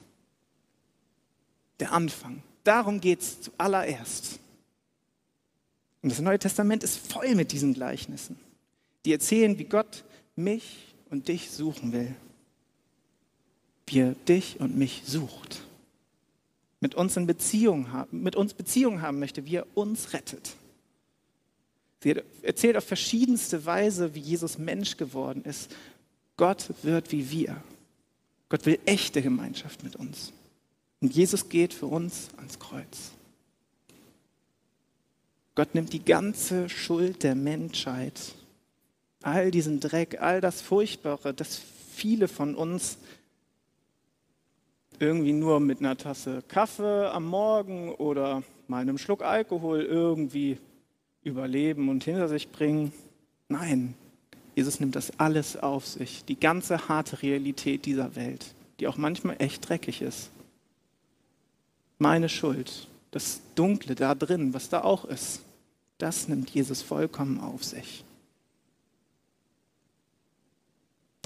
Der 1.81 1.93
Anfang. 1.93 2.43
Darum 2.63 3.01
geht 3.01 3.21
es 3.21 3.43
zuallererst. 3.43 4.39
Und 6.03 6.11
das 6.11 6.21
Neue 6.21 6.39
Testament 6.39 6.83
ist 6.83 6.97
voll 6.97 7.35
mit 7.35 7.53
diesen 7.53 7.75
Gleichnissen, 7.75 8.37
die 9.05 9.13
erzählen, 9.13 9.59
wie 9.59 9.65
Gott 9.65 10.05
mich 10.37 10.95
und 11.11 11.29
dich 11.29 11.51
suchen 11.51 11.93
will. 11.93 12.15
Wie 13.87 14.01
er 14.01 14.15
dich 14.29 14.61
und 14.61 14.77
mich 14.77 15.03
sucht. 15.07 15.63
Mit 16.81 16.95
uns 16.95 17.17
in 17.17 17.27
Beziehung 17.27 17.93
haben, 17.93 18.23
mit 18.23 18.37
uns 18.37 18.55
Beziehung 18.55 19.01
haben 19.03 19.19
möchte, 19.19 19.47
wie 19.47 19.57
er 19.57 19.67
uns 19.75 20.13
rettet. 20.13 20.57
Sie 22.03 22.15
erzählt 22.43 22.77
auf 22.77 22.85
verschiedenste 22.85 23.65
Weise, 23.65 24.15
wie 24.15 24.21
Jesus 24.21 24.59
Mensch 24.59 24.99
geworden 24.99 25.43
ist. 25.45 25.75
Gott 26.37 26.69
wird 26.83 27.13
wie 27.13 27.31
wir. 27.31 27.63
Gott 28.51 28.67
will 28.67 28.79
echte 28.85 29.23
Gemeinschaft 29.23 29.83
mit 29.83 29.97
uns. 29.97 30.33
Und 31.01 31.15
Jesus 31.15 31.49
geht 31.49 31.73
für 31.73 31.87
uns 31.87 32.29
ans 32.37 32.59
Kreuz. 32.59 33.13
Gott 35.55 35.75
nimmt 35.75 35.93
die 35.93 36.05
ganze 36.05 36.69
Schuld 36.69 37.23
der 37.23 37.35
Menschheit, 37.35 38.35
all 39.23 39.51
diesen 39.51 39.81
Dreck, 39.81 40.21
all 40.21 40.41
das 40.41 40.61
Furchtbare, 40.61 41.33
das 41.33 41.61
viele 41.95 42.29
von 42.29 42.55
uns 42.55 42.99
irgendwie 45.01 45.33
nur 45.33 45.61
mit 45.61 45.81
einer 45.81 45.97
Tasse 45.97 46.43
Kaffee 46.49 47.11
am 47.13 47.27
Morgen 47.27 47.95
oder 47.95 48.43
mal 48.69 48.81
einem 48.81 48.99
Schluck 48.99 49.23
Alkohol 49.23 49.83
irgendwie 49.83 50.59
überleben 51.23 51.89
und 51.89 52.05
hinter 52.05 52.29
sich 52.29 52.51
bringen. 52.51 52.93
Nein, 53.49 53.95
Jesus 54.55 54.81
nimmt 54.81 54.95
das 54.95 55.19
alles 55.19 55.57
auf 55.57 55.87
sich, 55.87 56.25
die 56.25 56.39
ganze 56.39 56.89
harte 56.89 57.23
Realität 57.23 57.87
dieser 57.87 58.15
Welt, 58.15 58.55
die 58.79 58.87
auch 58.87 58.97
manchmal 58.97 59.37
echt 59.39 59.69
dreckig 59.69 60.03
ist. 60.03 60.31
Meine 61.99 62.29
Schuld, 62.29 62.89
das 63.11 63.41
Dunkle 63.55 63.95
da 63.95 64.15
drin, 64.15 64.55
was 64.55 64.69
da 64.69 64.83
auch 64.83 65.05
ist, 65.05 65.43
das 65.99 66.29
nimmt 66.29 66.51
Jesus 66.51 66.83
vollkommen 66.83 67.41
auf 67.41 67.65
sich. 67.65 68.05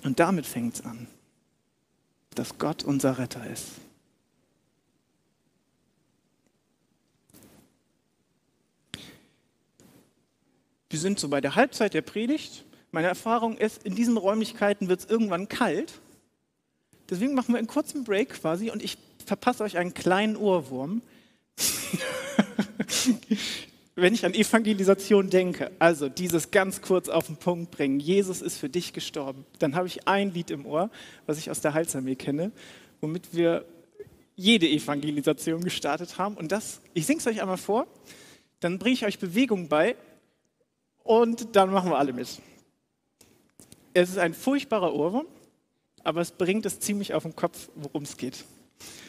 Und 0.04 0.20
damit 0.20 0.46
fängt 0.46 0.75
es 0.75 0.84
an, 0.84 1.08
dass 2.38 2.59
Gott 2.59 2.85
unser 2.85 3.18
Retter 3.18 3.45
ist. 3.50 3.66
Wir 10.90 10.99
sind 10.99 11.18
so 11.18 11.28
bei 11.28 11.40
der 11.40 11.54
Halbzeit 11.54 11.95
der 11.95 12.02
Predigt. 12.02 12.64
Meine 12.92 13.09
Erfahrung 13.09 13.59
ist, 13.59 13.85
in 13.85 13.95
diesen 13.95 14.16
Räumlichkeiten 14.16 14.88
wird 14.88 15.00
es 15.00 15.07
irgendwann 15.07 15.49
kalt. 15.49 16.00
Deswegen 17.11 17.35
machen 17.35 17.52
wir 17.52 17.59
einen 17.59 17.66
kurzen 17.66 18.04
Break 18.04 18.30
quasi 18.30 18.71
und 18.71 18.83
ich 18.83 18.97
verpasse 19.26 19.64
euch 19.64 19.76
einen 19.76 19.92
kleinen 19.92 20.37
Ohrwurm. 20.37 21.02
Wenn 24.00 24.14
ich 24.14 24.25
an 24.25 24.33
Evangelisation 24.33 25.28
denke, 25.28 25.73
also 25.81 26.09
dieses 26.09 26.52
ganz 26.52 26.83
kurz 26.83 27.09
auf 27.09 27.26
den 27.26 27.37
Punkt 27.37 27.73
bringen, 27.73 27.99
Jesus 27.99 28.43
ist 28.43 28.57
für 28.57 28.69
dich 28.69 28.93
gestorben, 28.93 29.45
dann 29.59 29.75
habe 29.75 29.88
ich 29.88 30.07
ein 30.07 30.33
Lied 30.33 30.52
im 30.52 30.67
Ohr, 30.67 30.88
was 31.26 31.37
ich 31.37 31.50
aus 31.50 31.61
der 31.62 31.75
Heilsarmee 31.75 32.14
kenne, 32.14 32.52
womit 33.00 33.35
wir 33.35 33.64
jede 34.37 34.69
Evangelisation 34.69 35.64
gestartet 35.64 36.17
haben. 36.17 36.37
Und 36.37 36.52
das, 36.52 36.81
ich 36.95 37.07
singe 37.07 37.19
es 37.19 37.26
euch 37.26 37.43
einmal 37.43 37.57
vor, 37.57 37.88
dann 38.61 38.78
bringe 38.78 38.95
ich 38.95 39.05
euch 39.05 39.19
Bewegung 39.19 39.67
bei 39.67 39.97
und 41.02 41.57
dann 41.57 41.73
machen 41.73 41.90
wir 41.90 41.99
alle 41.99 42.12
mit. 42.12 42.28
Es 43.95 44.11
ist 44.11 44.19
ein 44.19 44.33
furchtbarer 44.33 44.95
Ohrwurm, 44.95 45.26
aber 46.05 46.21
es 46.21 46.31
bringt 46.31 46.67
es 46.67 46.78
ziemlich 46.78 47.14
auf 47.14 47.25
den 47.25 47.35
Kopf, 47.35 47.69
worum 47.75 48.05
es 48.05 48.17
geht. 48.17 48.45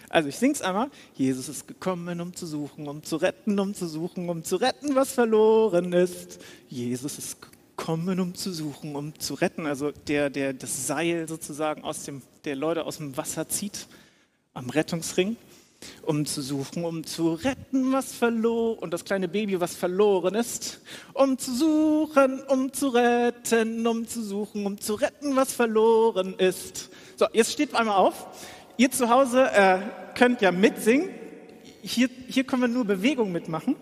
Also 0.10 0.28
ich 0.30 0.38
sing's 0.38 0.62
einmal. 0.62 0.90
Jesus 1.14 1.50
ist 1.50 1.68
gekommen, 1.68 2.20
um 2.20 2.36
zu 2.36 2.48
suchen, 2.48 2.88
um 2.88 3.04
zu 3.04 3.18
retten, 3.18 3.60
um 3.60 3.76
zu 3.76 3.88
suchen, 3.88 4.28
um 4.28 4.44
zu 4.44 4.56
retten, 4.56 4.96
was 4.96 5.14
verloren 5.14 5.94
ist. 5.94 6.40
Jesus 6.68 7.20
ist 7.20 7.38
gekommen, 7.78 8.20
um 8.20 8.34
zu 8.34 8.52
suchen, 8.52 8.96
um 8.96 9.18
zu 9.20 9.36
retten. 9.36 9.68
Also 9.68 9.92
der, 9.92 10.32
der 10.32 10.54
das 10.54 10.88
Seil 10.88 11.28
sozusagen 11.28 11.84
aus 11.84 12.04
dem, 12.04 12.24
der 12.44 12.56
Leute 12.56 12.86
aus 12.86 12.98
dem 12.98 13.16
Wasser 13.16 13.48
zieht 13.48 13.88
am 14.56 14.72
Rettungsring, 14.72 15.38
um 16.02 16.26
zu 16.26 16.42
suchen, 16.42 16.84
um 16.86 17.06
zu 17.06 17.36
retten, 17.36 17.94
was 17.94 18.12
verloren 18.12 18.80
und 18.80 18.92
das 18.92 19.06
kleine 19.06 19.28
Baby, 19.28 19.62
was 19.62 19.76
verloren 19.76 20.34
ist, 20.34 20.82
um 21.14 21.38
zu 21.38 21.56
suchen, 21.56 22.42
um 22.48 22.74
zu 22.74 22.90
retten, 22.90 23.86
um 23.86 24.08
zu 24.08 24.24
suchen, 24.24 24.66
um 24.66 24.82
zu 24.82 24.96
retten, 24.96 25.36
was 25.36 25.54
verloren 25.54 26.34
ist. 26.40 26.90
So, 27.16 27.28
jetzt 27.32 27.52
steht 27.52 27.76
einmal 27.76 27.98
auf. 27.98 28.28
Ihr 28.80 28.90
zu 28.90 29.10
Hause 29.10 29.52
äh, 29.52 29.82
könnt 30.16 30.40
ja 30.40 30.54
mitsingen. 30.54 31.10
Hier, 31.82 32.10
hier 32.30 32.46
können 32.46 32.62
wir 32.62 32.70
nur 32.70 32.86
Bewegung 32.86 33.30
mitmachen. 33.30 33.76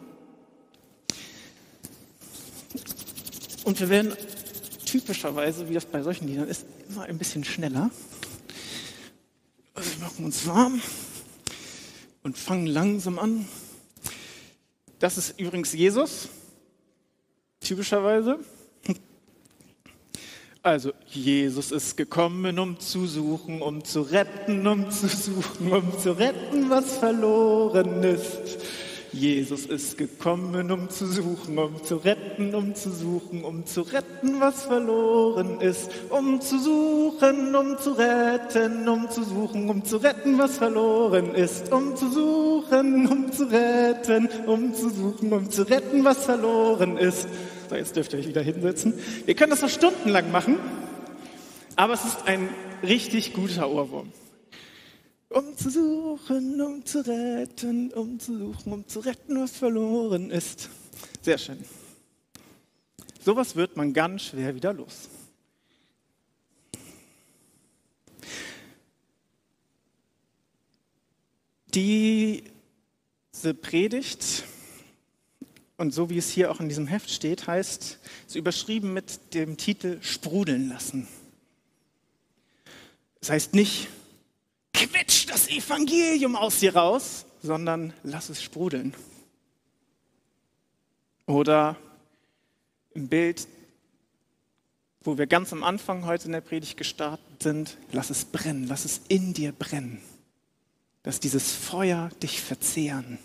Und 3.63 3.80
wir 3.80 3.89
werden 3.89 4.13
typischerweise, 4.88 5.70
wie 5.70 5.75
das 5.75 5.86
bei 5.86 6.01
solchen 6.01 6.27
Liedern 6.27 6.48
ist, 6.48 6.66
immer 6.89 7.04
ein 7.04 7.20
bisschen 7.20 7.44
schneller. 7.44 7.92
Also 9.75 9.92
wir 9.92 10.00
machen 10.00 10.25
uns 10.25 10.48
warm 10.48 10.82
und 12.24 12.36
fangen 12.36 12.66
langsam 12.66 13.20
an. 13.20 13.48
Das 14.98 15.20
ist 15.20 15.39
übrigens 15.39 15.74
Jesus, 15.74 16.27
typischerweise. 17.60 18.39
Also, 20.67 20.91
Jesus 21.05 21.71
ist 21.71 21.95
gekommen, 21.95 22.59
um 22.59 22.77
zu 22.77 23.05
suchen, 23.07 23.62
um 23.62 23.86
zu 23.86 24.01
retten, 24.01 24.67
um 24.67 24.91
zu 24.91 25.07
suchen, 25.07 25.71
um 25.71 25.97
zu 25.97 26.12
retten, 26.12 26.69
was 26.69 26.97
verloren 26.97 28.03
ist. 28.03 28.57
Jesus 29.17 29.65
ist 29.65 29.97
gekommen, 29.97 30.71
um 30.71 30.89
zu 30.89 31.07
suchen, 31.07 31.57
um 31.57 31.83
zu 31.83 31.95
retten, 31.97 32.53
um 32.53 32.75
zu 32.75 32.91
suchen, 32.91 33.43
um 33.43 33.65
zu 33.65 33.81
retten, 33.81 34.39
was 34.39 34.65
verloren 34.65 35.59
ist. 35.59 35.89
Um 36.09 36.39
zu 36.39 36.59
suchen, 36.59 37.55
um 37.55 37.77
zu 37.79 37.91
retten, 37.91 38.88
um 38.88 39.09
zu 39.09 39.24
suchen, 39.24 39.69
um 39.69 39.83
zu 39.83 39.97
retten, 39.97 40.38
was 40.38 40.57
verloren 40.57 41.33
ist. 41.36 41.71
Um 41.71 41.95
zu 41.95 42.09
suchen, 42.12 43.07
um 43.07 43.31
zu 43.31 43.45
retten, 43.45 44.29
um 44.45 44.74
zu 44.74 44.89
suchen, 44.89 45.33
um 45.33 45.50
zu 45.50 45.63
retten, 45.63 46.05
was 46.05 46.25
verloren 46.25 46.97
ist. 46.97 47.27
So, 47.69 47.75
jetzt 47.75 47.95
dürft 47.95 48.13
ihr 48.13 48.19
euch 48.19 48.27
wieder 48.27 48.41
hinsetzen. 48.41 48.93
Wir 49.25 49.36
können 49.36 49.50
das 49.50 49.62
noch 49.62 49.69
stundenlang 49.69 50.31
machen, 50.31 50.57
aber 51.75 51.93
es 51.93 52.05
ist 52.05 52.27
ein 52.27 52.50
richtig 52.83 53.33
guter 53.33 53.69
Ohrwurm. 53.69 54.12
Um 55.29 55.57
zu 55.57 55.69
suchen, 55.69 56.62
um 56.62 56.86
zu 56.86 57.05
retten, 57.05 57.91
um 57.93 58.19
zu 58.19 58.38
suchen, 58.38 58.74
um 58.74 58.88
zu 58.88 59.00
retten, 59.01 59.39
was 59.39 59.57
verloren 59.57 60.31
ist. 60.31 60.69
Sehr 61.22 61.38
schön. 61.38 61.63
Sowas 63.24 63.55
wird 63.55 63.75
man 63.75 63.93
ganz 63.93 64.24
schwer 64.24 64.55
wieder 64.55 64.72
los. 64.72 65.10
Diese 71.73 72.43
Predigt 73.62 74.45
und 75.78 75.93
so 75.93 76.10
wie 76.10 76.17
es 76.17 76.30
hier 76.30 76.49
auch 76.49 76.60
in 76.60 76.69
diesem 76.69 76.88
Heft 76.88 77.10
steht, 77.10 77.47
heißt, 77.47 77.99
es 78.28 78.36
überschrieben 78.36 78.93
mit 78.93 79.34
dem 79.34 79.58
Titel 79.58 79.99
Sprudeln 80.02 80.69
lassen. 80.69 81.08
Das 83.19 83.30
heißt 83.30 83.54
nicht, 83.54 83.89
quetsch 84.78 85.28
das 85.28 85.50
Evangelium 85.50 86.36
aus 86.36 86.60
dir 86.60 86.76
raus, 86.76 87.26
sondern 87.42 87.94
lass 88.04 88.30
es 88.30 88.42
sprudeln. 88.42 88.94
Oder 91.26 91.76
im 92.94 93.08
Bild, 93.08 93.48
wo 95.02 95.18
wir 95.18 95.28
ganz 95.28 95.52
am 95.52 95.63
Anfang 95.63 96.06
heute 96.06 96.26
in 96.26 96.32
der 96.32 96.42
Predigt 96.42 96.78
gestartet 96.78 97.44
sind, 97.44 97.78
lass 97.92 98.10
es 98.10 98.26
brennen, 98.26 98.68
lass 98.68 98.86
es 98.86 99.02
in 99.08 99.34
dir 99.34 99.52
brennen. 99.52 100.02
Dass 101.04 101.20
dieses 101.20 101.54
Feuer 101.54 102.10
dich 102.22 102.42
verzehren. 102.42 103.18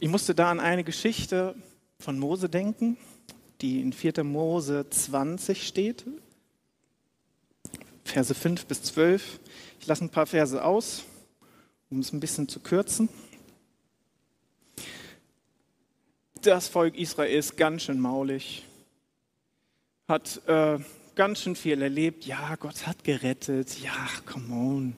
Ich 0.00 0.08
musste 0.08 0.34
da 0.34 0.50
an 0.50 0.60
eine 0.60 0.84
Geschichte 0.84 1.54
von 1.98 2.18
Mose 2.18 2.48
denken, 2.48 2.96
die 3.60 3.80
in 3.80 3.92
4. 3.92 4.24
Mose 4.24 4.86
20 4.90 5.66
steht, 5.66 6.04
Verse 8.04 8.34
5 8.34 8.66
bis 8.66 8.82
12. 8.82 9.40
Ich 9.80 9.86
lasse 9.86 10.04
ein 10.04 10.10
paar 10.10 10.26
Verse 10.26 10.62
aus, 10.62 11.04
um 11.90 12.00
es 12.00 12.12
ein 12.12 12.20
bisschen 12.20 12.48
zu 12.48 12.60
kürzen. 12.60 13.08
Das 16.42 16.68
Volk 16.68 16.96
Israel 16.96 17.36
ist 17.36 17.56
ganz 17.56 17.84
schön 17.84 17.98
maulig, 17.98 18.64
hat 20.06 20.42
äh, 20.46 20.78
ganz 21.14 21.40
schön 21.40 21.56
viel 21.56 21.80
erlebt. 21.80 22.26
Ja, 22.26 22.56
Gott 22.56 22.86
hat 22.86 23.02
gerettet. 23.02 23.80
Ja, 23.80 24.08
come 24.26 24.54
on. 24.54 24.96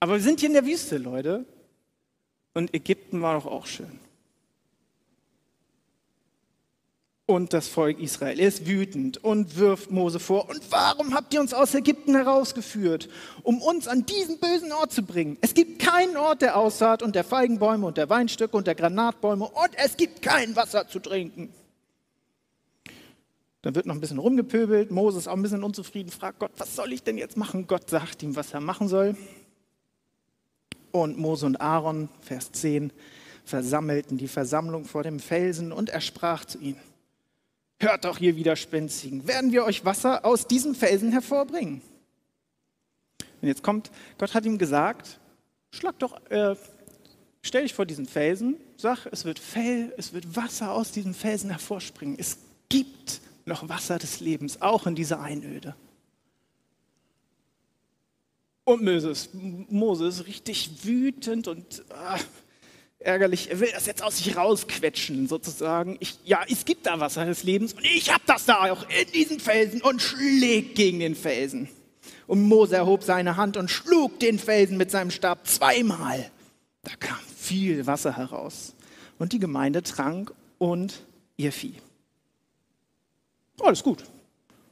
Aber 0.00 0.14
wir 0.14 0.20
sind 0.20 0.40
hier 0.40 0.48
in 0.48 0.54
der 0.54 0.66
Wüste, 0.66 0.98
Leute. 0.98 1.44
Und 2.52 2.74
Ägypten 2.74 3.22
war 3.22 3.34
doch 3.34 3.46
auch 3.46 3.66
schön. 3.66 4.00
Und 7.26 7.54
das 7.54 7.68
Volk 7.68 8.00
Israel 8.00 8.38
ist 8.38 8.66
wütend 8.66 9.24
und 9.24 9.56
wirft 9.56 9.90
Mose 9.90 10.20
vor. 10.20 10.50
Und 10.50 10.60
warum 10.70 11.14
habt 11.14 11.32
ihr 11.32 11.40
uns 11.40 11.54
aus 11.54 11.74
Ägypten 11.74 12.14
herausgeführt, 12.14 13.08
um 13.42 13.62
uns 13.62 13.88
an 13.88 14.04
diesen 14.04 14.38
bösen 14.38 14.72
Ort 14.72 14.92
zu 14.92 15.02
bringen? 15.02 15.38
Es 15.40 15.54
gibt 15.54 15.78
keinen 15.78 16.18
Ort 16.18 16.42
der 16.42 16.58
Aussaat 16.58 17.02
und 17.02 17.14
der 17.14 17.24
Feigenbäume 17.24 17.86
und 17.86 17.96
der 17.96 18.10
Weinstöcke 18.10 18.54
und 18.54 18.66
der 18.66 18.74
Granatbäume 18.74 19.46
und 19.46 19.70
es 19.82 19.96
gibt 19.96 20.20
kein 20.20 20.54
Wasser 20.54 20.86
zu 20.86 20.98
trinken. 20.98 21.48
Dann 23.62 23.74
wird 23.74 23.86
noch 23.86 23.94
ein 23.94 24.02
bisschen 24.02 24.18
rumgepöbelt. 24.18 24.90
Mose 24.90 25.16
ist 25.16 25.26
auch 25.26 25.36
ein 25.36 25.40
bisschen 25.40 25.64
unzufrieden, 25.64 26.10
fragt 26.10 26.40
Gott, 26.40 26.52
was 26.58 26.76
soll 26.76 26.92
ich 26.92 27.02
denn 27.04 27.16
jetzt 27.16 27.38
machen? 27.38 27.66
Gott 27.66 27.88
sagt 27.88 28.22
ihm, 28.22 28.36
was 28.36 28.52
er 28.52 28.60
machen 28.60 28.88
soll. 28.88 29.16
Und 30.92 31.16
Mose 31.16 31.46
und 31.46 31.56
Aaron, 31.56 32.10
Vers 32.20 32.52
10, 32.52 32.92
versammelten 33.46 34.18
die 34.18 34.28
Versammlung 34.28 34.84
vor 34.84 35.02
dem 35.02 35.18
Felsen 35.18 35.72
und 35.72 35.88
er 35.88 36.02
sprach 36.02 36.44
zu 36.44 36.58
ihnen, 36.58 36.80
hört 37.78 38.04
doch 38.04 38.20
ihr 38.20 38.36
Widerspenstigen, 38.36 39.26
werden 39.26 39.52
wir 39.52 39.64
euch 39.64 39.84
Wasser 39.84 40.24
aus 40.24 40.46
diesem 40.46 40.74
Felsen 40.74 41.12
hervorbringen? 41.12 41.82
Und 43.40 43.48
jetzt 43.48 43.62
kommt, 43.62 43.90
Gott 44.18 44.34
hat 44.34 44.46
ihm 44.46 44.58
gesagt, 44.58 45.20
schlag 45.70 45.98
doch, 45.98 46.18
äh, 46.30 46.56
stell 47.42 47.62
dich 47.62 47.74
vor 47.74 47.84
diesen 47.84 48.06
Felsen, 48.06 48.56
sag, 48.76 49.06
es 49.06 49.24
wird 49.24 49.38
Fell, 49.38 49.92
es 49.98 50.12
wird 50.12 50.34
Wasser 50.34 50.72
aus 50.72 50.92
diesem 50.92 51.14
Felsen 51.14 51.50
hervorspringen. 51.50 52.16
Es 52.18 52.38
gibt 52.68 53.20
noch 53.44 53.68
Wasser 53.68 53.98
des 53.98 54.20
Lebens, 54.20 54.62
auch 54.62 54.86
in 54.86 54.94
dieser 54.94 55.20
Einöde. 55.20 55.76
Und 58.64 58.82
Moses, 58.82 59.28
Moses 59.34 60.26
richtig 60.26 60.84
wütend 60.84 61.48
und 61.48 61.84
ah, 61.90 62.18
ärgerlich. 63.04 63.50
Er 63.50 63.60
will 63.60 63.70
das 63.72 63.86
jetzt 63.86 64.02
aus 64.02 64.18
sich 64.18 64.36
rausquetschen, 64.36 65.28
sozusagen. 65.28 65.96
Ich, 66.00 66.18
ja, 66.24 66.40
es 66.48 66.64
gibt 66.64 66.86
da 66.86 66.98
Wasser 67.00 67.24
des 67.24 67.42
Lebens 67.42 67.74
und 67.74 67.84
ich 67.84 68.12
habe 68.12 68.24
das 68.26 68.44
da 68.44 68.70
auch 68.70 68.86
in 68.88 69.12
diesen 69.12 69.40
Felsen 69.40 69.82
und 69.82 70.02
schlägt 70.02 70.74
gegen 70.74 71.00
den 71.00 71.14
Felsen. 71.14 71.68
Und 72.26 72.42
Mose 72.42 72.76
erhob 72.76 73.02
seine 73.02 73.36
Hand 73.36 73.56
und 73.56 73.70
schlug 73.70 74.18
den 74.20 74.38
Felsen 74.38 74.76
mit 74.76 74.90
seinem 74.90 75.10
Stab 75.10 75.46
zweimal. 75.46 76.30
Da 76.82 76.92
kam 76.98 77.18
viel 77.36 77.86
Wasser 77.86 78.16
heraus. 78.16 78.74
Und 79.18 79.32
die 79.32 79.38
Gemeinde 79.38 79.82
trank 79.82 80.32
und 80.58 81.02
ihr 81.36 81.52
Vieh. 81.52 81.74
Alles 83.60 83.82
gut. 83.82 84.04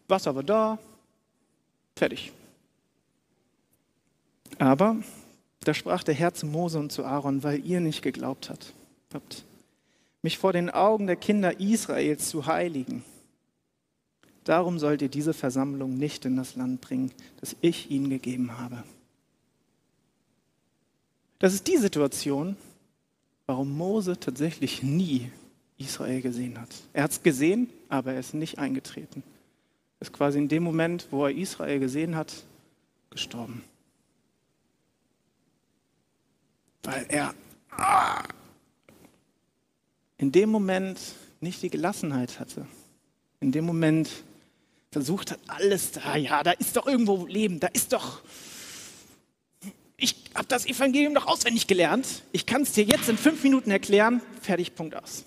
Wasser 0.08 0.34
war 0.34 0.42
da. 0.42 0.78
Fertig. 1.94 2.32
Aber 4.58 4.96
da 5.64 5.74
sprach 5.74 6.02
der 6.02 6.14
Herr 6.14 6.34
zu 6.34 6.46
Mose 6.46 6.78
und 6.78 6.92
zu 6.92 7.04
Aaron, 7.04 7.42
weil 7.42 7.64
ihr 7.64 7.80
nicht 7.80 8.02
geglaubt 8.02 8.50
habt, 8.50 9.44
mich 10.22 10.38
vor 10.38 10.52
den 10.52 10.70
Augen 10.70 11.06
der 11.06 11.16
Kinder 11.16 11.60
Israels 11.60 12.28
zu 12.28 12.46
heiligen. 12.46 13.04
Darum 14.44 14.78
sollt 14.78 15.02
ihr 15.02 15.08
diese 15.08 15.34
Versammlung 15.34 15.96
nicht 15.96 16.24
in 16.24 16.36
das 16.36 16.56
Land 16.56 16.80
bringen, 16.80 17.12
das 17.40 17.54
ich 17.60 17.90
ihnen 17.90 18.10
gegeben 18.10 18.58
habe. 18.58 18.82
Das 21.38 21.54
ist 21.54 21.66
die 21.66 21.76
Situation, 21.76 22.56
warum 23.46 23.76
Mose 23.76 24.18
tatsächlich 24.18 24.82
nie 24.82 25.30
Israel 25.78 26.22
gesehen 26.22 26.60
hat. 26.60 26.68
Er 26.92 27.04
hat 27.04 27.10
es 27.12 27.22
gesehen, 27.22 27.68
aber 27.88 28.12
er 28.12 28.20
ist 28.20 28.34
nicht 28.34 28.58
eingetreten. 28.58 29.22
Er 29.98 30.02
ist 30.02 30.12
quasi 30.12 30.38
in 30.38 30.48
dem 30.48 30.62
Moment, 30.62 31.08
wo 31.10 31.24
er 31.26 31.34
Israel 31.34 31.78
gesehen 31.78 32.16
hat, 32.16 32.44
gestorben. 33.10 33.62
Weil 36.82 37.06
er 37.08 37.34
ah, 37.70 38.22
in 40.18 40.32
dem 40.32 40.50
Moment 40.50 40.98
nicht 41.40 41.62
die 41.62 41.70
Gelassenheit 41.70 42.38
hatte. 42.38 42.66
In 43.40 43.52
dem 43.52 43.64
Moment 43.64 44.08
versucht 44.92 45.32
hat, 45.32 45.40
alles 45.48 45.92
da, 45.92 46.16
ja, 46.16 46.42
da 46.42 46.52
ist 46.52 46.76
doch 46.76 46.86
irgendwo 46.86 47.26
Leben, 47.26 47.60
da 47.60 47.66
ist 47.68 47.92
doch, 47.92 48.22
ich 49.96 50.14
habe 50.34 50.46
das 50.46 50.66
Evangelium 50.66 51.14
doch 51.14 51.26
auswendig 51.26 51.66
gelernt, 51.66 52.22
ich 52.30 52.46
kann 52.46 52.62
es 52.62 52.72
dir 52.72 52.84
jetzt 52.84 53.08
in 53.08 53.16
fünf 53.16 53.42
Minuten 53.42 53.70
erklären, 53.70 54.20
fertig, 54.40 54.74
Punkt 54.74 54.94
aus. 54.94 55.24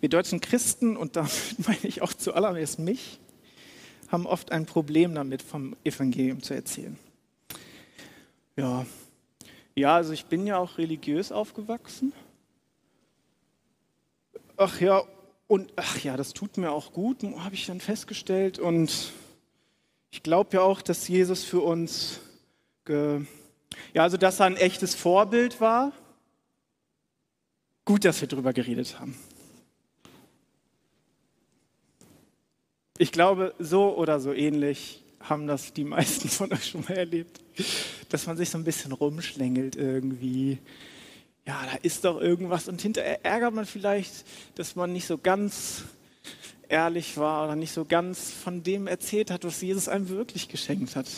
Wir 0.00 0.08
deutschen 0.08 0.40
Christen, 0.40 0.96
und 0.96 1.16
damit 1.16 1.32
meine 1.66 1.84
ich 1.84 2.02
auch 2.02 2.14
zuallererst 2.14 2.78
mich, 2.78 3.18
haben 4.08 4.26
oft 4.26 4.52
ein 4.52 4.64
Problem 4.64 5.14
damit, 5.14 5.42
vom 5.42 5.76
Evangelium 5.84 6.42
zu 6.42 6.54
erzählen. 6.54 6.96
Ja, 8.62 8.86
ja, 9.74 9.96
also 9.96 10.12
ich 10.12 10.26
bin 10.26 10.46
ja 10.46 10.56
auch 10.56 10.78
religiös 10.78 11.32
aufgewachsen. 11.32 12.12
Ach 14.56 14.80
ja, 14.80 15.02
und 15.48 15.72
ach 15.74 15.98
ja, 15.98 16.16
das 16.16 16.32
tut 16.32 16.58
mir 16.58 16.70
auch 16.70 16.92
gut, 16.92 17.24
habe 17.24 17.56
ich 17.56 17.66
dann 17.66 17.80
festgestellt. 17.80 18.60
Und 18.60 19.10
ich 20.12 20.22
glaube 20.22 20.50
ja 20.52 20.60
auch, 20.60 20.80
dass 20.80 21.08
Jesus 21.08 21.42
für 21.42 21.60
uns, 21.60 22.20
ja, 22.88 23.24
also 23.96 24.16
dass 24.16 24.38
er 24.38 24.46
ein 24.46 24.56
echtes 24.56 24.94
Vorbild 24.94 25.60
war. 25.60 25.90
Gut, 27.84 28.04
dass 28.04 28.20
wir 28.20 28.28
darüber 28.28 28.52
geredet 28.52 29.00
haben. 29.00 29.18
Ich 32.96 33.10
glaube, 33.10 33.56
so 33.58 33.96
oder 33.96 34.20
so 34.20 34.32
ähnlich 34.32 35.02
haben 35.18 35.48
das 35.48 35.72
die 35.72 35.82
meisten 35.82 36.28
von 36.28 36.52
euch 36.52 36.68
schon 36.68 36.82
mal 36.82 36.96
erlebt, 36.96 37.41
dass 38.08 38.26
man 38.26 38.36
sich 38.36 38.50
so 38.50 38.58
ein 38.58 38.64
bisschen 38.64 38.92
rumschlängelt 38.92 39.76
irgendwie. 39.76 40.58
Ja, 41.46 41.66
da 41.66 41.76
ist 41.82 42.04
doch 42.04 42.20
irgendwas 42.20 42.68
und 42.68 42.80
hinterher 42.80 43.24
ärgert 43.24 43.54
man 43.54 43.66
vielleicht, 43.66 44.24
dass 44.54 44.76
man 44.76 44.92
nicht 44.92 45.06
so 45.06 45.18
ganz 45.18 45.84
ehrlich 46.68 47.16
war 47.16 47.44
oder 47.44 47.56
nicht 47.56 47.72
so 47.72 47.84
ganz 47.84 48.30
von 48.30 48.62
dem 48.62 48.86
erzählt 48.86 49.30
hat, 49.30 49.44
was 49.44 49.60
Jesus 49.60 49.88
einem 49.88 50.08
wirklich 50.08 50.48
geschenkt 50.48 50.96
hat. 50.96 51.08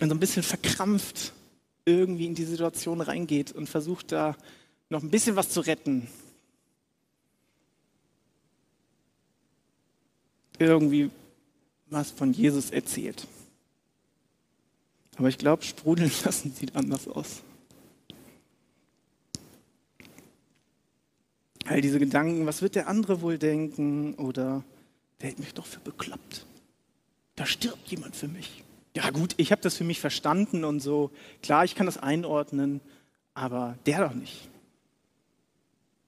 Und 0.00 0.08
so 0.08 0.14
ein 0.14 0.20
bisschen 0.20 0.42
verkrampft 0.42 1.32
irgendwie 1.84 2.26
in 2.26 2.34
die 2.34 2.44
Situation 2.44 3.00
reingeht 3.00 3.52
und 3.52 3.68
versucht 3.68 4.12
da 4.12 4.36
noch 4.90 5.02
ein 5.02 5.10
bisschen 5.10 5.36
was 5.36 5.50
zu 5.50 5.60
retten, 5.60 6.08
irgendwie 10.58 11.10
was 11.86 12.10
von 12.10 12.32
Jesus 12.32 12.70
erzählt. 12.70 13.26
Aber 15.16 15.28
ich 15.28 15.38
glaube, 15.38 15.64
sprudeln 15.64 16.10
lassen 16.24 16.52
sieht 16.52 16.76
anders 16.76 17.08
aus. 17.08 17.42
All 21.64 21.80
diese 21.80 21.98
Gedanken, 21.98 22.46
was 22.46 22.62
wird 22.62 22.76
der 22.76 22.88
andere 22.88 23.22
wohl 23.22 23.38
denken? 23.38 24.14
Oder 24.14 24.62
der 25.20 25.28
hält 25.28 25.38
mich 25.38 25.54
doch 25.54 25.66
für 25.66 25.80
bekloppt. 25.80 26.46
Da 27.34 27.44
stirbt 27.44 27.88
jemand 27.88 28.14
für 28.14 28.28
mich. 28.28 28.62
Ja 28.94 29.10
gut, 29.10 29.34
ich 29.36 29.52
habe 29.52 29.60
das 29.62 29.76
für 29.76 29.84
mich 29.84 30.00
verstanden 30.00 30.64
und 30.64 30.80
so. 30.80 31.10
Klar, 31.42 31.64
ich 31.64 31.74
kann 31.74 31.86
das 31.86 31.98
einordnen, 31.98 32.80
aber 33.34 33.76
der 33.84 34.08
doch 34.08 34.14
nicht. 34.14 34.48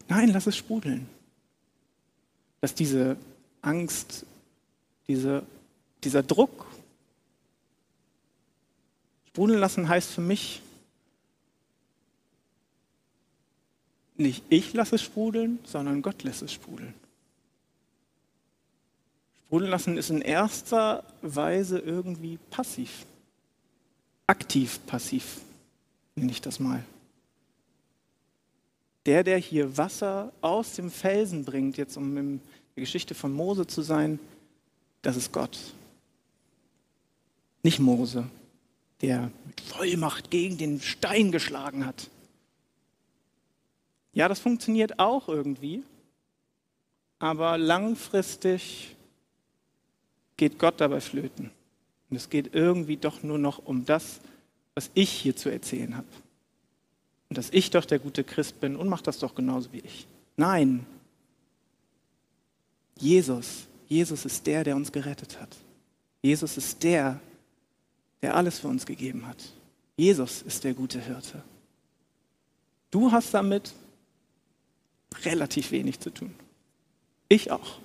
Nein, 0.09 0.31
lass 0.31 0.47
es 0.47 0.57
sprudeln. 0.57 1.09
Dass 2.61 2.75
diese 2.75 3.17
Angst 3.61 4.25
diese, 5.09 5.43
dieser 6.05 6.23
Druck. 6.23 6.67
Sprudeln 9.39 9.61
lassen 9.61 9.89
heißt 9.89 10.11
für 10.11 10.21
mich, 10.21 10.63
nicht 14.17 14.43
ich 14.49 14.75
lasse 14.75 14.99
sprudeln, 14.99 15.61
sondern 15.63 16.03
Gott 16.03 16.25
lässt 16.25 16.43
es 16.43 16.53
sprudeln. 16.53 16.93
Sprudeln 19.47 19.71
lassen 19.71 19.97
ist 19.97 20.11
in 20.11 20.23
erster 20.23 21.05
Weise 21.23 21.79
irgendwie 21.79 22.41
passiv. 22.51 23.07
Aktiv 24.27 24.81
passiv, 24.87 25.41
nenne 26.17 26.33
ich 26.33 26.41
das 26.41 26.59
mal. 26.59 26.85
Der, 29.07 29.23
der 29.23 29.39
hier 29.39 29.77
Wasser 29.77 30.33
aus 30.41 30.73
dem 30.73 30.91
Felsen 30.91 31.45
bringt, 31.45 31.77
jetzt 31.77 31.97
um 31.97 32.17
in 32.17 32.41
der 32.75 32.81
Geschichte 32.81 33.15
von 33.15 33.33
Mose 33.33 33.69
zu 33.69 33.83
sein, 33.83 34.19
das 35.03 35.17
ist 35.17 35.31
Gott. 35.31 35.57
Nicht 37.63 37.79
Mose, 37.79 38.29
der 39.01 39.31
mit 39.47 39.61
Vollmacht 39.61 40.31
gegen 40.31 40.59
den 40.59 40.81
Stein 40.81 41.33
geschlagen 41.33 41.87
hat. 41.87 42.09
Ja, 44.13 44.29
das 44.29 44.41
funktioniert 44.41 44.99
auch 44.99 45.29
irgendwie, 45.29 45.83
aber 47.19 47.59
langfristig 47.59 48.97
geht 50.37 50.59
Gott 50.59 50.81
dabei 50.81 51.01
flöten. 51.01 51.51
Und 52.11 52.17
es 52.17 52.31
geht 52.31 52.55
irgendwie 52.55 52.97
doch 52.97 53.23
nur 53.23 53.39
noch 53.39 53.59
um 53.59 53.85
das, 53.85 54.21
was 54.75 54.91
ich 54.95 55.11
hier 55.11 55.37
zu 55.37 55.51
erzählen 55.51 55.97
habe. 55.97 56.07
Und 57.29 57.37
dass 57.37 57.51
ich 57.51 57.71
doch 57.71 57.85
der 57.85 57.99
gute 57.99 58.25
Christ 58.25 58.61
bin 58.61 58.77
und 58.77 58.89
mache 58.89 59.03
das 59.03 59.19
doch 59.19 59.35
genauso 59.35 59.73
wie 59.73 59.81
ich. 59.81 60.07
Nein, 60.37 60.87
Jesus 62.97 63.69
Jesus 63.89 64.27
ist 64.27 64.47
der, 64.47 64.65
der 64.65 64.77
uns 64.77 64.93
gerettet 64.93 65.41
hat. 65.41 65.57
Jesus 66.21 66.57
ist 66.59 66.83
der, 66.83 67.21
der 68.23 68.37
alles 68.37 68.59
für 68.59 68.69
uns 68.69 68.87
gegeben 68.87 69.27
hat. 69.27 69.53
Jesus 69.97 70.43
ist 70.43 70.65
der 70.65 70.75
gute 70.75 71.01
Hirte. 71.01 71.43
Du 72.91 73.13
hast 73.13 73.35
damit 73.35 73.75
relativ 75.25 75.71
wenig 75.71 76.01
zu 76.01 76.11
tun. 76.11 76.35
Ich 77.29 77.51
auch. 77.51 77.81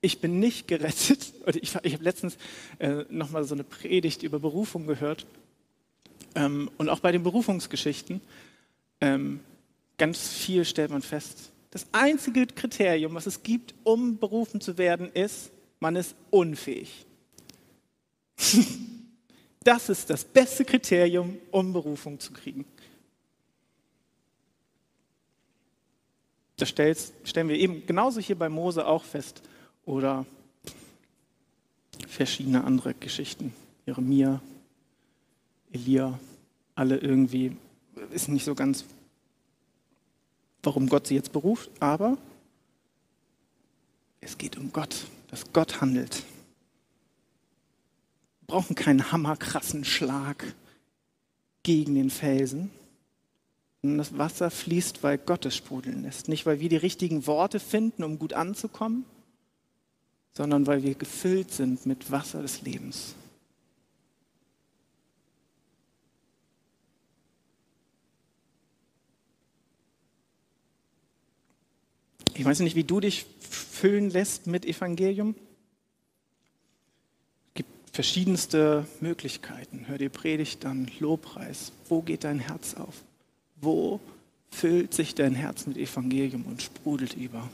Ich 0.00 0.20
bin 0.20 0.38
nicht 0.38 0.68
gerettet. 0.68 1.32
Ich, 1.62 1.74
habe 1.74 2.04
letztens 2.04 2.36
äh, 2.78 3.04
nochmal 3.08 3.44
so 3.44 3.54
eine 3.54 3.64
Predigt 3.64 4.22
über 4.22 4.38
Berufung 4.38 4.86
gehört. 4.86 5.26
Ähm, 6.34 6.70
und 6.76 6.90
auch 6.90 7.00
bei 7.00 7.10
den 7.10 7.22
Berufungsgeschichten, 7.22 8.20
ähm, 9.00 9.40
ganz 9.96 10.28
viel 10.28 10.66
stellt 10.66 10.90
man 10.90 11.00
fest, 11.00 11.50
das 11.70 11.86
einzige 11.92 12.46
Kriterium, 12.46 13.14
was 13.14 13.26
es 13.26 13.42
gibt, 13.42 13.74
um 13.82 14.18
berufen 14.18 14.60
zu 14.60 14.76
werden, 14.76 15.10
ist, 15.12 15.50
man 15.80 15.96
ist 15.96 16.14
unfähig. 16.30 17.06
Das 19.64 19.88
ist 19.88 20.08
das 20.08 20.24
beste 20.24 20.64
Kriterium, 20.64 21.36
um 21.50 21.72
Berufung 21.72 22.18
zu 22.18 22.32
kriegen. 22.32 22.64
Das 26.56 26.70
stellen 26.70 27.48
wir 27.48 27.56
eben 27.56 27.84
genauso 27.86 28.20
hier 28.20 28.36
bei 28.36 28.48
Mose 28.48 28.86
auch 28.86 29.04
fest. 29.04 29.42
Oder 29.84 30.24
verschiedene 32.06 32.64
andere 32.64 32.94
Geschichten. 32.94 33.52
Jeremia, 33.84 34.40
Elia, 35.72 36.18
alle 36.74 36.96
irgendwie, 36.96 37.56
ist 38.10 38.28
nicht 38.28 38.44
so 38.44 38.54
ganz 38.54 38.84
warum 40.62 40.88
Gott 40.88 41.06
sie 41.06 41.14
jetzt 41.14 41.32
beruft, 41.32 41.70
aber 41.80 42.18
es 44.20 44.36
geht 44.36 44.56
um 44.58 44.72
Gott, 44.72 45.06
dass 45.30 45.50
Gott 45.52 45.80
handelt. 45.80 46.22
Brauchen 48.48 48.74
keinen 48.74 49.12
hammerkrassen 49.12 49.84
Schlag 49.84 50.54
gegen 51.62 51.94
den 51.94 52.08
Felsen. 52.08 52.70
das 53.82 54.16
Wasser 54.16 54.50
fließt, 54.50 55.02
weil 55.02 55.18
Gott 55.18 55.44
es 55.44 55.54
sprudeln 55.54 56.02
lässt. 56.02 56.28
Nicht, 56.28 56.46
weil 56.46 56.58
wir 56.58 56.70
die 56.70 56.76
richtigen 56.76 57.26
Worte 57.26 57.60
finden, 57.60 58.02
um 58.04 58.18
gut 58.18 58.32
anzukommen, 58.32 59.04
sondern 60.32 60.66
weil 60.66 60.82
wir 60.82 60.94
gefüllt 60.94 61.52
sind 61.52 61.84
mit 61.84 62.10
Wasser 62.10 62.40
des 62.40 62.62
Lebens. 62.62 63.14
Ich 72.32 72.46
weiß 72.46 72.60
nicht, 72.60 72.76
wie 72.76 72.84
du 72.84 73.00
dich 73.00 73.26
füllen 73.40 74.08
lässt 74.08 74.46
mit 74.46 74.64
Evangelium. 74.64 75.34
Verschiedenste 77.98 78.86
Möglichkeiten. 79.00 79.88
Hör 79.88 79.98
dir 79.98 80.08
Predigt 80.08 80.64
an, 80.64 80.88
Lobpreis. 81.00 81.72
Wo 81.88 82.00
geht 82.00 82.22
dein 82.22 82.38
Herz 82.38 82.74
auf? 82.74 82.94
Wo 83.60 83.98
füllt 84.50 84.94
sich 84.94 85.16
dein 85.16 85.34
Herz 85.34 85.66
mit 85.66 85.76
Evangelium 85.76 86.44
und 86.46 86.62
sprudelt 86.62 87.14
über? 87.14 87.50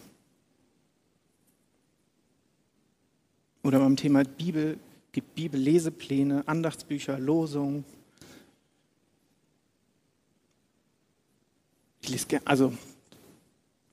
oder 3.62 3.78
beim 3.78 3.96
Thema 3.96 4.22
Bibel 4.22 4.78
gibt 5.12 5.34
Bibellesepläne, 5.34 6.46
Andachtsbücher, 6.46 7.18
Losungen. 7.18 7.86
Ich 12.02 12.10
lese 12.10 12.26
gerne, 12.26 12.46
also 12.46 12.74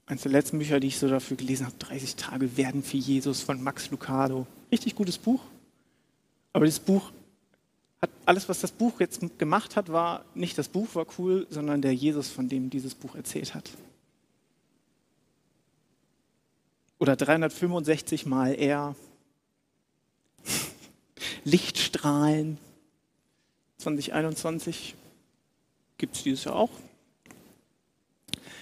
eines 0.05 0.23
der 0.23 0.33
letzten 0.33 0.57
Bücher, 0.57 0.81
die 0.81 0.87
ich 0.87 0.99
so 0.99 1.07
dafür 1.07 1.37
gelesen 1.37 1.65
habe, 1.65 1.77
30 1.79 2.17
Tage 2.17 2.57
werden 2.57 2.83
für 2.83 2.97
Jesus 2.97 3.39
von 3.39 3.63
Max 3.63 3.89
Lucado. 3.89 4.45
Richtig 4.69 4.95
gutes 4.95 5.17
Buch. 5.17 5.39
Aber 6.53 6.65
dieses 6.65 6.79
Buch 6.79 7.11
hat, 8.01 8.09
alles, 8.25 8.49
was 8.49 8.61
das 8.61 8.71
Buch 8.71 8.99
jetzt 8.99 9.21
gemacht 9.37 9.75
hat, 9.75 9.91
war 9.91 10.25
nicht 10.33 10.57
das 10.57 10.67
Buch 10.67 10.95
war 10.95 11.05
cool, 11.17 11.47
sondern 11.49 11.81
der 11.81 11.93
Jesus, 11.93 12.29
von 12.29 12.49
dem 12.49 12.69
dieses 12.69 12.95
Buch 12.95 13.15
erzählt 13.15 13.53
hat. 13.53 13.69
Oder 16.97 17.15
365 17.15 18.25
Mal 18.25 18.53
er. 18.53 18.95
Lichtstrahlen. 21.43 22.57
2021 23.77 24.95
gibt 25.97 26.15
es 26.15 26.23
dieses 26.23 26.43
Jahr 26.43 26.55
auch. 26.55 26.69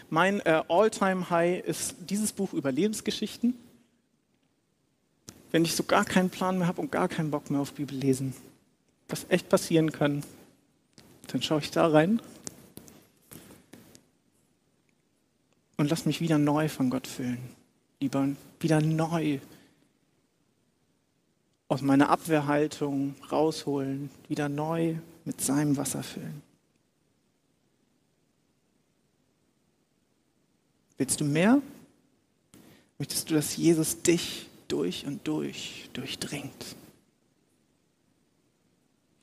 Mein 0.10 0.40
äh, 0.42 0.64
All-Time-High 0.68 1.66
ist 1.66 1.96
dieses 2.10 2.32
Buch 2.32 2.54
über 2.54 2.72
Lebensgeschichten. 2.72 3.54
Wenn 5.52 5.66
ich 5.66 5.76
so 5.76 5.84
gar 5.84 6.06
keinen 6.06 6.30
Plan 6.30 6.58
mehr 6.58 6.68
habe 6.68 6.82
und 6.82 6.92
gar 6.92 7.08
keinen 7.08 7.32
Bock 7.32 7.50
mehr 7.50 7.60
auf 7.60 7.74
Bibel 7.74 7.98
lesen, 7.98 8.34
was 9.08 9.26
echt 9.30 9.50
passieren 9.50 9.92
kann, 9.92 10.24
dann 11.28 11.42
schaue 11.42 11.60
ich 11.60 11.72
da 11.72 11.88
rein 11.88 12.22
und 15.78 15.90
lass 15.90 16.06
mich 16.06 16.22
wieder 16.22 16.38
neu 16.38 16.70
von 16.70 16.90
Gott 16.90 17.08
füllen. 17.08 17.40
Lieber 18.00 18.28
wieder 18.60 18.82
neu 18.82 19.40
aus 21.70 21.82
meiner 21.82 22.10
Abwehrhaltung 22.10 23.16
rausholen, 23.32 24.10
wieder 24.28 24.50
neu 24.50 24.96
mit 25.24 25.40
seinem 25.40 25.78
Wasser 25.78 26.04
füllen. 26.04 26.42
Willst 30.98 31.22
du 31.22 31.26
mehr? 31.26 31.62
Möchtest 32.98 33.30
du, 33.30 33.36
dass 33.36 33.56
Jesus 33.56 34.02
dich 34.02 34.49
durch 34.70 35.06
und 35.06 35.28
durch 35.28 35.90
durchdringt? 35.92 36.76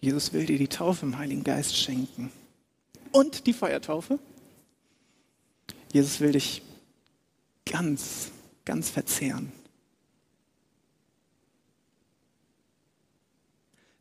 Jesus 0.01 0.33
will 0.33 0.47
dir 0.47 0.59
die 0.59 0.69
Taufe 0.69 1.07
im 1.07 1.17
Heiligen 1.17 1.43
Geist 1.43 1.77
schenken 1.77 2.31
und 3.13 3.47
die 3.47 3.53
Feuertaufe. 3.53 4.19
Jesus 5.93 6.21
will 6.21 6.33
dich 6.33 6.63
ganz, 7.65 8.31
ganz 8.65 8.91
verzehren. 8.91 9.51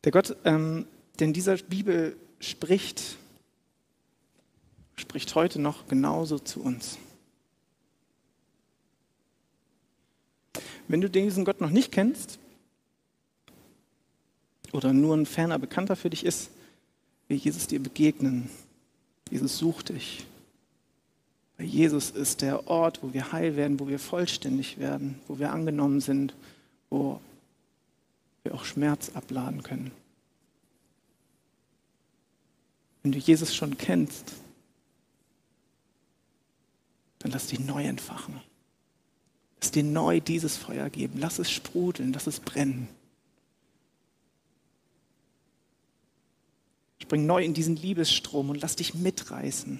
Der 0.03 0.11
Gott, 0.11 0.37
ähm, 0.45 0.85
der 1.17 1.27
in 1.27 1.33
dieser 1.33 1.57
Bibel 1.57 2.15
spricht, 2.39 3.17
spricht 4.95 5.33
heute 5.33 5.59
noch 5.59 5.87
genauso 5.87 6.37
zu 6.37 6.61
uns. 6.61 6.99
Wenn 10.87 11.01
du 11.01 11.09
diesen 11.09 11.45
Gott 11.45 11.61
noch 11.61 11.69
nicht 11.69 11.91
kennst 11.91 12.39
oder 14.71 14.93
nur 14.93 15.15
ein 15.15 15.25
ferner 15.25 15.59
Bekannter 15.59 15.95
für 15.95 16.09
dich 16.09 16.25
ist, 16.25 16.49
will 17.27 17.37
Jesus 17.37 17.67
dir 17.67 17.81
begegnen. 17.81 18.49
Jesus 19.29 19.57
sucht 19.57 19.89
dich. 19.89 20.25
Weil 21.57 21.67
Jesus 21.67 22.11
ist 22.11 22.41
der 22.41 22.67
Ort, 22.67 23.01
wo 23.01 23.13
wir 23.13 23.31
heil 23.31 23.55
werden, 23.55 23.79
wo 23.79 23.87
wir 23.87 23.99
vollständig 23.99 24.77
werden, 24.77 25.19
wo 25.27 25.39
wir 25.39 25.51
angenommen 25.51 26.01
sind, 26.01 26.33
wo 26.89 27.19
wir 28.43 28.53
auch 28.53 28.65
Schmerz 28.65 29.11
abladen 29.13 29.63
können. 29.63 29.91
Wenn 33.01 33.11
du 33.11 33.19
Jesus 33.19 33.55
schon 33.55 33.77
kennst, 33.77 34.33
dann 37.19 37.31
lass 37.31 37.47
dich 37.47 37.59
neu 37.59 37.83
entfachen. 37.83 38.41
Lass 39.65 39.71
dir 39.71 39.83
neu 39.83 40.19
dieses 40.19 40.57
Feuer 40.57 40.91
geben. 40.91 41.17
Lass 41.17 41.39
es 41.39 41.49
sprudeln, 41.49 42.13
lass 42.13 42.27
es 42.27 42.39
brennen. 42.39 42.87
Spring 47.01 47.25
neu 47.25 47.43
in 47.43 47.55
diesen 47.55 47.75
Liebesstrom 47.75 48.51
und 48.51 48.61
lass 48.61 48.75
dich 48.75 48.93
mitreißen. 48.93 49.79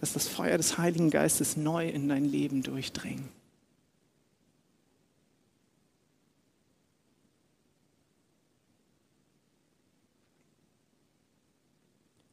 Lass 0.00 0.12
das 0.12 0.28
Feuer 0.28 0.56
des 0.56 0.78
Heiligen 0.78 1.10
Geistes 1.10 1.56
neu 1.56 1.88
in 1.88 2.08
dein 2.08 2.26
Leben 2.26 2.62
durchdringen. 2.62 3.28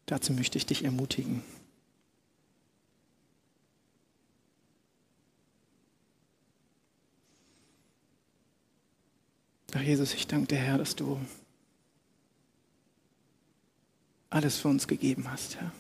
Dazu 0.06 0.34
möchte 0.34 0.60
ich 0.60 0.68
dich 0.68 0.84
ermutigen. 0.84 1.42
Ach 9.78 9.82
Jesus, 9.82 10.14
ich 10.14 10.26
danke 10.26 10.48
dir, 10.48 10.58
Herr, 10.58 10.78
dass 10.78 10.96
du 10.96 11.20
alles 14.30 14.58
für 14.58 14.70
uns 14.70 14.88
gegeben 14.88 15.30
hast, 15.30 15.58
Herr. 15.58 15.74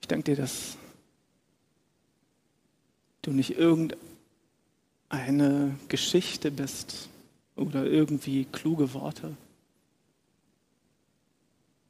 Ich 0.00 0.08
danke 0.08 0.24
dir, 0.24 0.36
dass 0.36 0.78
du 3.20 3.32
nicht 3.32 3.50
irgendeine 3.58 3.98
Geschichte 5.88 6.50
bist 6.50 7.10
oder 7.54 7.84
irgendwie 7.84 8.46
kluge 8.46 8.94
Worte, 8.94 9.36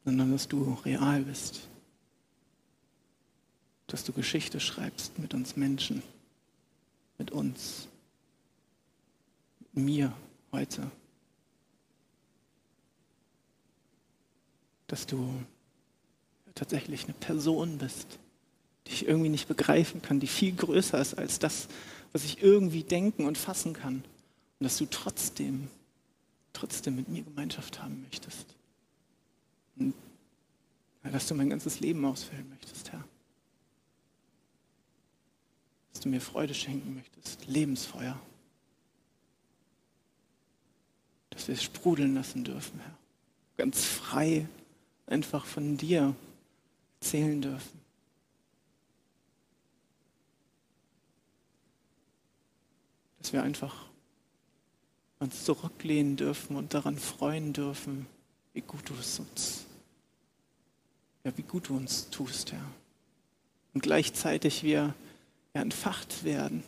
sondern 0.04 0.32
dass 0.32 0.48
du 0.48 0.76
real 0.84 1.22
bist, 1.22 1.68
dass 3.86 4.02
du 4.02 4.12
Geschichte 4.12 4.58
schreibst 4.58 5.20
mit 5.20 5.34
uns 5.34 5.54
Menschen, 5.54 6.02
mit 7.16 7.30
uns 7.30 7.87
mir 9.78 10.12
heute. 10.52 10.90
Dass 14.86 15.06
du 15.06 15.32
tatsächlich 16.54 17.04
eine 17.04 17.14
Person 17.14 17.78
bist, 17.78 18.18
die 18.86 18.92
ich 18.92 19.06
irgendwie 19.06 19.28
nicht 19.28 19.48
begreifen 19.48 20.02
kann, 20.02 20.20
die 20.20 20.26
viel 20.26 20.54
größer 20.54 21.00
ist 21.00 21.14
als 21.14 21.38
das, 21.38 21.68
was 22.12 22.24
ich 22.24 22.42
irgendwie 22.42 22.82
denken 22.82 23.26
und 23.26 23.38
fassen 23.38 23.72
kann. 23.74 23.96
Und 24.58 24.64
dass 24.64 24.78
du 24.78 24.86
trotzdem, 24.86 25.68
trotzdem 26.52 26.96
mit 26.96 27.08
mir 27.08 27.22
Gemeinschaft 27.22 27.82
haben 27.82 28.02
möchtest. 28.02 28.46
Und 29.76 29.94
dass 31.02 31.26
du 31.26 31.34
mein 31.34 31.50
ganzes 31.50 31.80
Leben 31.80 32.04
ausfüllen 32.04 32.48
möchtest, 32.50 32.92
Herr. 32.92 33.04
Dass 35.92 36.00
du 36.00 36.08
mir 36.08 36.20
Freude 36.20 36.54
schenken 36.54 36.94
möchtest, 36.94 37.46
Lebensfeuer 37.46 38.18
dass 41.38 41.46
wir 41.46 41.54
es 41.54 41.62
sprudeln 41.62 42.16
lassen 42.16 42.42
dürfen, 42.42 42.80
Herr. 42.80 42.94
Ganz 43.58 43.84
frei 43.84 44.48
einfach 45.06 45.46
von 45.46 45.76
dir 45.76 46.16
erzählen 47.00 47.40
dürfen. 47.40 47.78
Dass 53.20 53.32
wir 53.32 53.44
einfach 53.44 53.86
uns 55.20 55.44
zurücklehnen 55.44 56.16
dürfen 56.16 56.56
und 56.56 56.74
daran 56.74 56.98
freuen 56.98 57.52
dürfen, 57.52 58.06
wie 58.52 58.62
gut 58.62 58.88
du 58.88 58.94
es 58.94 59.20
uns, 59.20 59.64
ja, 61.22 61.30
wie 61.36 61.42
gut 61.42 61.68
du 61.68 61.76
uns 61.76 62.10
tust, 62.10 62.50
Herr. 62.50 62.68
Und 63.74 63.82
gleichzeitig 63.82 64.64
wir 64.64 64.92
ja, 65.54 65.62
entfacht 65.62 66.24
werden, 66.24 66.64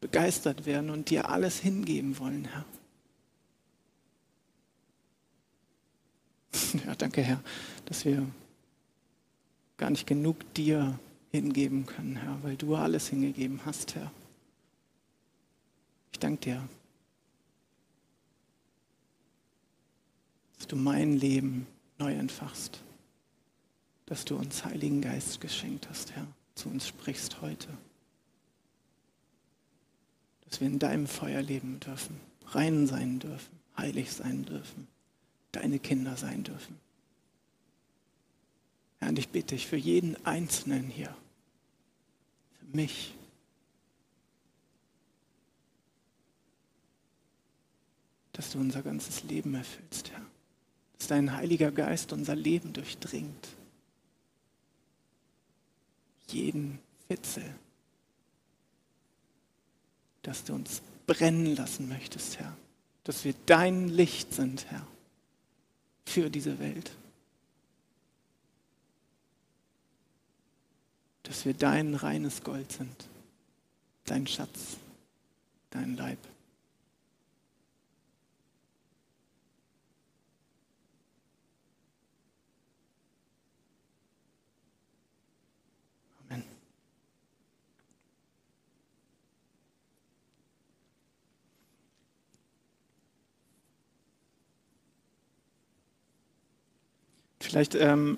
begeistert 0.00 0.64
werden 0.64 0.88
und 0.88 1.10
dir 1.10 1.28
alles 1.28 1.58
hingeben 1.58 2.18
wollen, 2.18 2.46
Herr. 2.46 2.64
Ja, 6.86 6.94
danke, 6.94 7.22
Herr, 7.22 7.42
dass 7.86 8.04
wir 8.04 8.26
gar 9.76 9.90
nicht 9.90 10.06
genug 10.06 10.54
dir 10.54 10.98
hingeben 11.30 11.86
können, 11.86 12.16
Herr, 12.16 12.42
weil 12.42 12.56
du 12.56 12.76
alles 12.76 13.08
hingegeben 13.08 13.60
hast, 13.64 13.94
Herr. 13.94 14.10
Ich 16.12 16.18
danke 16.18 16.40
dir, 16.40 16.68
dass 20.58 20.66
du 20.66 20.76
mein 20.76 21.16
Leben 21.16 21.66
neu 21.98 22.12
entfachst, 22.12 22.80
dass 24.06 24.24
du 24.24 24.36
uns 24.36 24.64
Heiligen 24.64 25.00
Geist 25.00 25.40
geschenkt 25.40 25.88
hast, 25.88 26.12
Herr, 26.12 26.26
zu 26.56 26.68
uns 26.68 26.88
sprichst 26.88 27.40
heute, 27.40 27.68
dass 30.48 30.60
wir 30.60 30.66
in 30.66 30.78
deinem 30.78 31.06
Feuer 31.06 31.40
leben 31.42 31.80
dürfen, 31.80 32.20
rein 32.46 32.86
sein 32.86 33.20
dürfen, 33.20 33.58
heilig 33.76 34.12
sein 34.12 34.44
dürfen 34.44 34.88
deine 35.52 35.78
Kinder 35.78 36.16
sein 36.16 36.44
dürfen. 36.44 36.78
Herr, 38.98 39.08
und 39.08 39.18
ich 39.18 39.28
bitte 39.28 39.54
dich 39.54 39.66
für 39.66 39.76
jeden 39.76 40.24
Einzelnen 40.26 40.88
hier, 40.88 41.14
für 42.58 42.76
mich, 42.76 43.14
dass 48.32 48.52
du 48.52 48.58
unser 48.58 48.82
ganzes 48.82 49.22
Leben 49.24 49.54
erfüllst, 49.54 50.10
Herr. 50.12 50.24
Dass 50.98 51.08
dein 51.08 51.34
Heiliger 51.34 51.70
Geist 51.70 52.12
unser 52.12 52.36
Leben 52.36 52.72
durchdringt. 52.72 53.48
Jeden 56.28 56.78
Witzel. 57.08 57.54
Dass 60.22 60.44
du 60.44 60.54
uns 60.54 60.82
brennen 61.06 61.56
lassen 61.56 61.88
möchtest, 61.88 62.38
Herr. 62.38 62.56
Dass 63.04 63.24
wir 63.24 63.34
dein 63.46 63.88
Licht 63.88 64.32
sind, 64.32 64.70
Herr, 64.70 64.86
für 66.10 66.28
diese 66.28 66.58
Welt. 66.58 66.90
Dass 71.22 71.44
wir 71.44 71.54
dein 71.54 71.94
reines 71.94 72.42
Gold 72.42 72.72
sind, 72.72 73.08
dein 74.04 74.26
Schatz, 74.26 74.76
dein 75.70 75.96
Leib. 75.96 76.18
Vielleicht 97.50 97.74
ähm, 97.74 98.16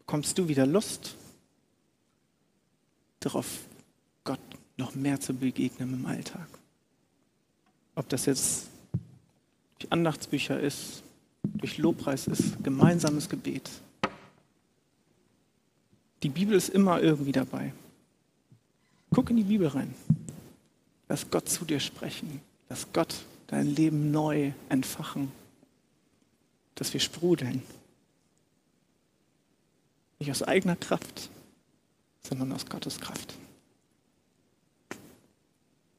bekommst 0.00 0.36
du 0.36 0.46
wieder 0.46 0.66
Lust 0.66 1.16
darauf, 3.20 3.46
Gott 4.22 4.38
noch 4.76 4.94
mehr 4.94 5.18
zu 5.18 5.32
begegnen 5.32 5.94
im 5.94 6.04
Alltag. 6.04 6.48
Ob 7.94 8.10
das 8.10 8.26
jetzt 8.26 8.66
durch 9.78 9.90
Andachtsbücher 9.90 10.60
ist, 10.60 11.02
durch 11.44 11.78
Lobpreis 11.78 12.26
ist, 12.26 12.62
gemeinsames 12.62 13.30
Gebet. 13.30 13.70
Die 16.22 16.28
Bibel 16.28 16.56
ist 16.56 16.68
immer 16.68 17.00
irgendwie 17.00 17.32
dabei. 17.32 17.72
Guck 19.14 19.30
in 19.30 19.38
die 19.38 19.44
Bibel 19.44 19.68
rein. 19.68 19.94
Lass 21.08 21.30
Gott 21.30 21.48
zu 21.48 21.64
dir 21.64 21.80
sprechen. 21.80 22.42
Lass 22.68 22.86
Gott 22.92 23.14
dein 23.46 23.74
Leben 23.74 24.10
neu 24.10 24.52
entfachen 24.68 25.32
dass 26.76 26.92
wir 26.92 27.00
sprudeln. 27.00 27.62
Nicht 30.20 30.30
aus 30.30 30.42
eigener 30.42 30.76
Kraft, 30.76 31.30
sondern 32.22 32.52
aus 32.52 32.66
Gottes 32.66 33.00
Kraft. 33.00 33.34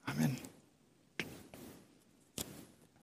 Amen. 0.05 0.37